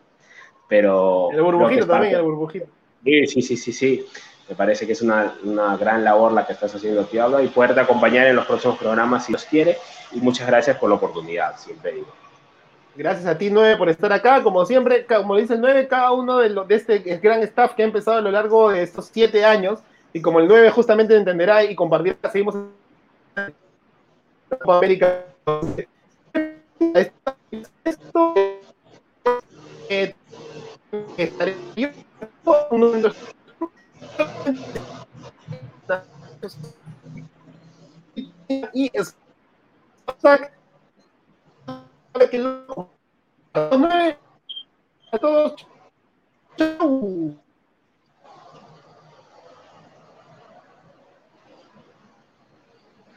Pero... 0.67 1.29
El 1.31 1.41
burbujito 1.41 1.87
también, 1.87 2.15
el 2.15 2.23
burbujito. 2.23 2.65
Sí, 3.03 3.27
sí, 3.27 3.41
sí, 3.41 3.57
sí, 3.57 3.73
sí. 3.73 4.05
Me 4.49 4.55
parece 4.55 4.85
que 4.85 4.93
es 4.93 5.01
una, 5.01 5.35
una 5.43 5.77
gran 5.77 6.03
labor 6.03 6.33
la 6.33 6.45
que 6.45 6.53
estás 6.53 6.75
haciendo, 6.75 7.05
tío 7.05 7.23
Abda, 7.23 7.41
y 7.41 7.47
poderte 7.47 7.79
acompañar 7.79 8.27
en 8.27 8.35
los 8.35 8.45
próximos 8.45 8.77
programas 8.77 9.25
si 9.25 9.31
los 9.31 9.45
quiere. 9.45 9.77
Y 10.11 10.19
muchas 10.19 10.47
gracias 10.47 10.77
por 10.77 10.89
la 10.89 10.95
oportunidad, 10.95 11.57
siempre 11.57 11.93
digo. 11.93 12.22
Gracias 12.95 13.25
a 13.25 13.37
ti, 13.37 13.49
Nueve, 13.49 13.77
por 13.77 13.89
estar 13.89 14.13
acá. 14.13 14.43
Como 14.43 14.65
siempre, 14.65 15.05
como 15.05 15.35
dice 15.35 15.55
el 15.55 15.61
Nueve, 15.61 15.87
cada 15.87 16.11
uno 16.11 16.37
de, 16.37 16.49
de 16.49 16.75
este 16.75 16.99
gran 16.99 17.41
staff 17.43 17.73
que 17.73 17.81
ha 17.81 17.85
empezado 17.85 18.17
a 18.17 18.21
lo 18.21 18.31
largo 18.31 18.69
de 18.69 18.83
estos 18.83 19.09
siete 19.11 19.43
años, 19.43 19.79
y 20.13 20.21
como 20.21 20.39
el 20.39 20.47
Nueve 20.47 20.69
justamente 20.69 21.15
entenderá 21.15 21.63
y 21.63 21.75
compartirá, 21.75 22.17
seguimos 22.31 22.55
en 23.35 23.53
América. 24.67 25.25
Esto 27.83 28.35
y 38.73 38.91
es 38.93 39.15
que 42.29 42.37
a 45.11 45.17
todos. 45.19 45.67
Chau. 46.57 47.42